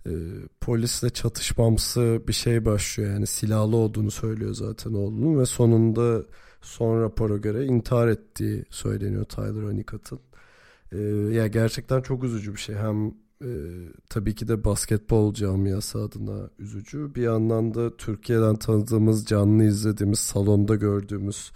[0.07, 0.13] E,
[0.61, 6.23] polisle çatışmamsı bir şey başlıyor yani silahlı olduğunu söylüyor zaten oğlunun ve sonunda
[6.63, 10.21] son rapora göre intihar ettiği söyleniyor Tyler Honeycutt'ın.
[10.93, 10.99] E,
[11.35, 12.75] ya gerçekten çok üzücü bir şey.
[12.75, 13.49] Hem e,
[14.11, 17.15] tabii ki de basketbol camiası adına üzücü.
[17.15, 21.53] Bir yandan da Türkiye'den tanıdığımız, canlı izlediğimiz, salonda gördüğümüz,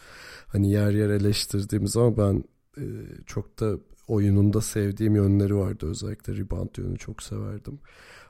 [0.46, 2.44] hani yer yer eleştirdiğimiz ama ben
[2.78, 2.84] e,
[3.26, 3.78] çok da
[4.08, 5.86] oyununda sevdiğim yönleri vardı.
[5.86, 7.80] Özellikle rebound yönünü çok severdim.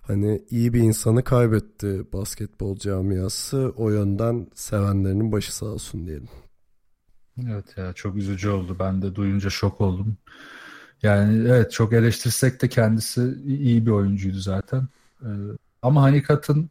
[0.03, 3.72] Hani iyi bir insanı kaybetti basketbol camiası.
[3.76, 6.28] O yönden sevenlerinin başı sağ olsun diyelim.
[7.48, 8.76] Evet ya çok üzücü oldu.
[8.78, 10.16] Ben de duyunca şok oldum.
[11.03, 14.88] Yani evet çok eleştirsek de kendisi iyi bir oyuncuydu zaten.
[15.22, 15.26] Ee,
[15.82, 16.70] ama Hanikat'ın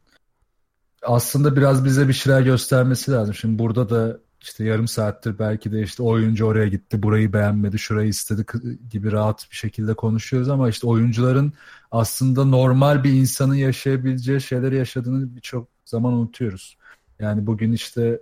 [1.02, 3.34] aslında biraz bize bir şeyler göstermesi lazım.
[3.34, 8.08] Şimdi burada da işte yarım saattir belki de işte oyuncu oraya gitti, burayı beğenmedi, şurayı
[8.08, 8.44] istedi
[8.90, 11.52] gibi rahat bir şekilde konuşuyoruz ama işte oyuncuların
[11.90, 16.76] aslında normal bir insanın yaşayabileceği şeyleri yaşadığını birçok zaman unutuyoruz.
[17.18, 18.20] Yani bugün işte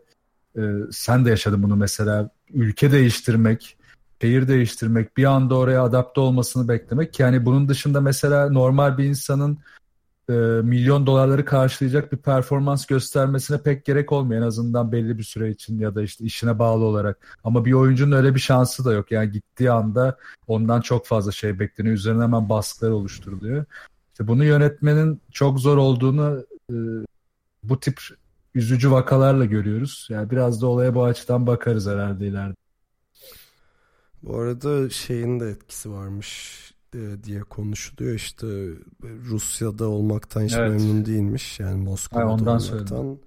[0.57, 3.78] e, sen de yaşadın bunu mesela ülke değiştirmek,
[4.23, 7.21] şehir değiştirmek, bir anda oraya adapte olmasını beklemek.
[7.21, 9.59] Yani bunun dışında mesela normal bir insanın
[10.31, 15.51] e, milyon dolarları karşılayacak bir performans göstermesine pek gerek olmuyor en azından belli bir süre
[15.51, 17.39] için ya da işte işine bağlı olarak.
[17.45, 19.13] Ama bir oyuncunun öyle bir şansı da yok.
[19.13, 21.95] Yani gittiği anda ondan çok fazla şey bekleniyor.
[21.95, 23.65] Üzerine hemen baskılar oluşturuluyor.
[24.13, 26.75] İşte bunu yönetmenin çok zor olduğunu e,
[27.63, 28.01] bu tip
[28.55, 30.09] üzücü vakalarla görüyoruz.
[30.11, 32.68] Yani biraz da olaya bu açıdan bakarız herhalde ileride.
[34.23, 36.59] Bu arada şeyin de etkisi varmış
[37.25, 38.47] diye konuşuluyor işte
[39.03, 40.71] Rusya'da olmaktan hiç evet.
[40.71, 43.19] memnun değilmiş yani Moskova'da Hayır, ondan olmaktan.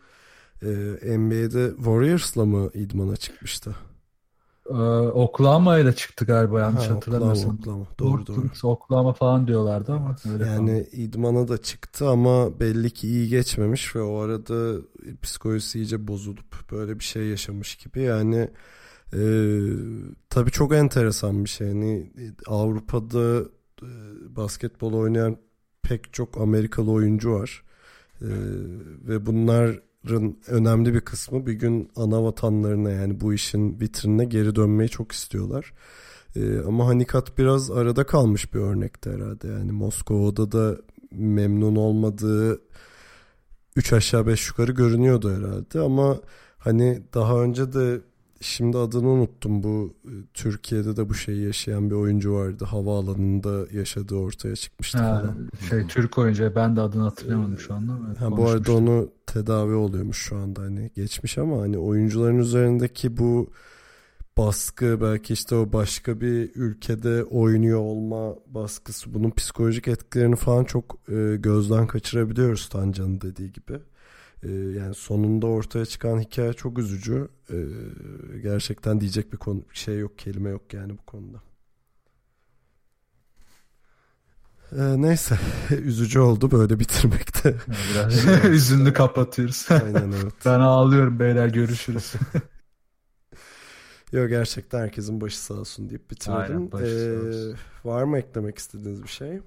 [0.63, 3.75] Ee, NBA'de Warriors'la mı idmana çıkmıştı?
[4.69, 7.55] Ee, Oklahoma ile çıktı galiba yanlış ha, hatırlamıyorsam.
[7.55, 8.43] Oklahoma, Doğru doğru.
[8.63, 11.03] Oklahoma falan diyorlardı ama öyle Yani falan.
[11.03, 14.81] idmana da çıktı ama belli ki iyi geçmemiş ve o arada
[15.21, 18.49] psikolojisi iyice bozulup böyle bir şey yaşamış gibi yani
[19.13, 19.61] ee,
[20.29, 21.67] tabii çok enteresan bir şey.
[21.67, 22.11] Yani
[22.47, 23.41] Avrupa'da
[23.81, 23.89] e,
[24.35, 25.37] basketbol oynayan
[25.83, 27.63] pek çok Amerikalı oyuncu var.
[28.21, 28.25] Ee,
[29.07, 34.89] ve bunların önemli bir kısmı bir gün ana vatanlarına yani bu işin vitrinine geri dönmeyi
[34.89, 35.73] çok istiyorlar.
[36.35, 39.47] Ee, ama Hanikat biraz arada kalmış bir örnekti herhalde.
[39.47, 40.77] Yani Moskova'da da
[41.11, 42.61] memnun olmadığı
[43.75, 46.17] 3 aşağı 5 yukarı görünüyordu herhalde ama
[46.57, 48.01] hani daha önce de
[48.41, 52.65] Şimdi adını unuttum bu e, Türkiye'de de bu şeyi yaşayan bir oyuncu vardı.
[52.65, 55.49] Havaalanında yaşadığı ortaya çıkmıştı ha, falan.
[55.69, 57.93] Şey Türk oyuncu ben de adını hatırlayamadım şu anda.
[58.07, 63.17] Evet, ha, bu arada onu tedavi oluyormuş şu anda hani geçmiş ama hani oyuncuların üzerindeki
[63.17, 63.49] bu
[64.37, 70.99] baskı belki işte o başka bir ülkede oynuyor olma baskısı bunun psikolojik etkilerini falan çok
[71.09, 73.79] e, gözden kaçırabiliyoruz Tancan'ın dediği gibi.
[74.43, 77.27] Ee, yani sonunda ortaya çıkan hikaye çok üzücü.
[77.49, 77.55] Ee,
[78.43, 81.41] gerçekten diyecek bir konu bir şey yok, kelime yok yani bu konuda.
[84.77, 85.39] Ee, neyse
[85.69, 87.55] üzücü oldu böyle bitirmekte.
[87.93, 89.67] Biraz üzünlü kapatıyoruz.
[89.69, 90.33] Aynen evet.
[90.45, 92.13] ben ağlıyorum beyler görüşürüz.
[94.11, 96.69] Yok gerçekten herkesin başı sağ olsun deyip bitirelim.
[96.73, 97.55] Aynen, ee.
[97.85, 99.39] Var mı eklemek istediğiniz bir şey?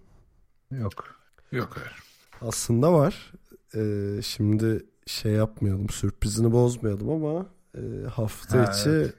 [0.71, 1.05] Yok.
[1.53, 2.03] Yok hayır.
[2.41, 3.33] Aslında var.
[3.77, 9.14] Ee, şimdi şey yapmayalım, sürprizini bozmayalım ama e, hafta Ha, içi evet.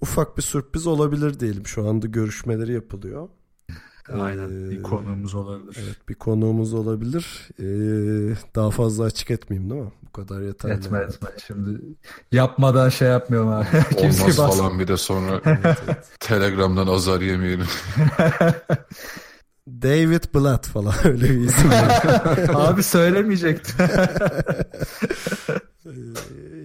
[0.00, 1.66] ufak bir sürpriz olabilir diyelim.
[1.66, 3.28] Şu anda görüşmeleri yapılıyor.
[4.12, 4.66] Aynen.
[4.66, 5.78] Ee, Bir konuğumuz olabilir.
[5.84, 7.48] Evet bir konuğumuz olabilir.
[7.60, 9.92] Ee, daha fazla açık etmeyeyim değil mi?
[10.06, 10.72] Bu kadar yeterli.
[10.72, 11.28] Etme etme.
[11.46, 11.80] Şimdi
[12.32, 13.66] yapmadan şey yapmıyorum abi.
[13.96, 15.40] Olmaz falan bir de sonra
[16.20, 17.66] Telegram'dan azar yemeyelim.
[19.68, 21.70] David Blatt falan öyle bir isim
[22.54, 23.86] abi söylemeyecektim.
[25.86, 25.90] Ee,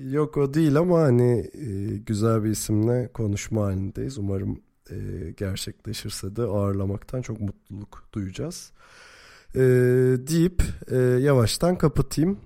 [0.10, 4.18] Yok o değil ama hani e, güzel bir isimle konuşma halindeyiz.
[4.18, 4.96] Umarım e,
[5.38, 8.72] gerçekleşirse de ağırlamaktan çok mutluluk duyacağız.
[9.56, 9.60] Ee,
[10.28, 12.38] deyip e, yavaştan kapatayım.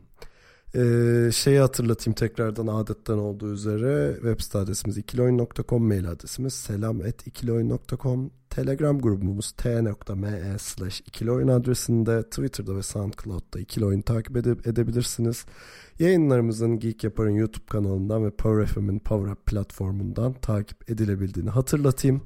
[0.76, 7.28] Ee, şeyi hatırlatayım tekrardan adetten olduğu üzere web site adresimiz ikiloyun.com mail adresimiz selam et
[7.28, 15.46] ikiloyun.com telegram grubumuz t.me slash ikiloyun adresinde twitter'da ve soundcloud'da ikiloyun takip ede- edebilirsiniz.
[16.00, 22.22] Yayınlarımızın Geek Yapar'ın YouTube kanalından ve Power FM'in Power Up platformundan takip edilebildiğini hatırlatayım.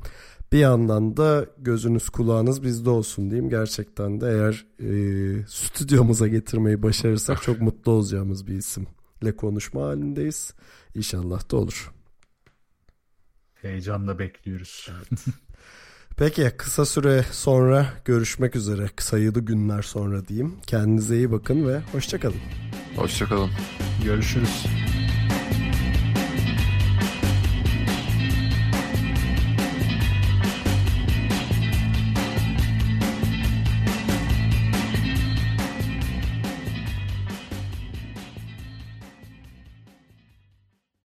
[0.52, 3.50] Bir yandan da gözünüz kulağınız bizde olsun diyeyim.
[3.50, 10.54] Gerçekten de eğer e, stüdyomuza getirmeyi başarırsak çok mutlu olacağımız bir isimle konuşma halindeyiz.
[10.96, 11.92] İnşallah da olur.
[13.62, 14.90] Heyecanla bekliyoruz.
[16.18, 18.90] Peki kısa süre sonra görüşmek üzere.
[18.98, 20.56] Sayılı günler sonra diyeyim.
[20.68, 22.42] Kendinize iyi bakın ve hoşçakalın.
[22.96, 23.50] Hoşçakalın.
[24.06, 24.66] Görüşürüz.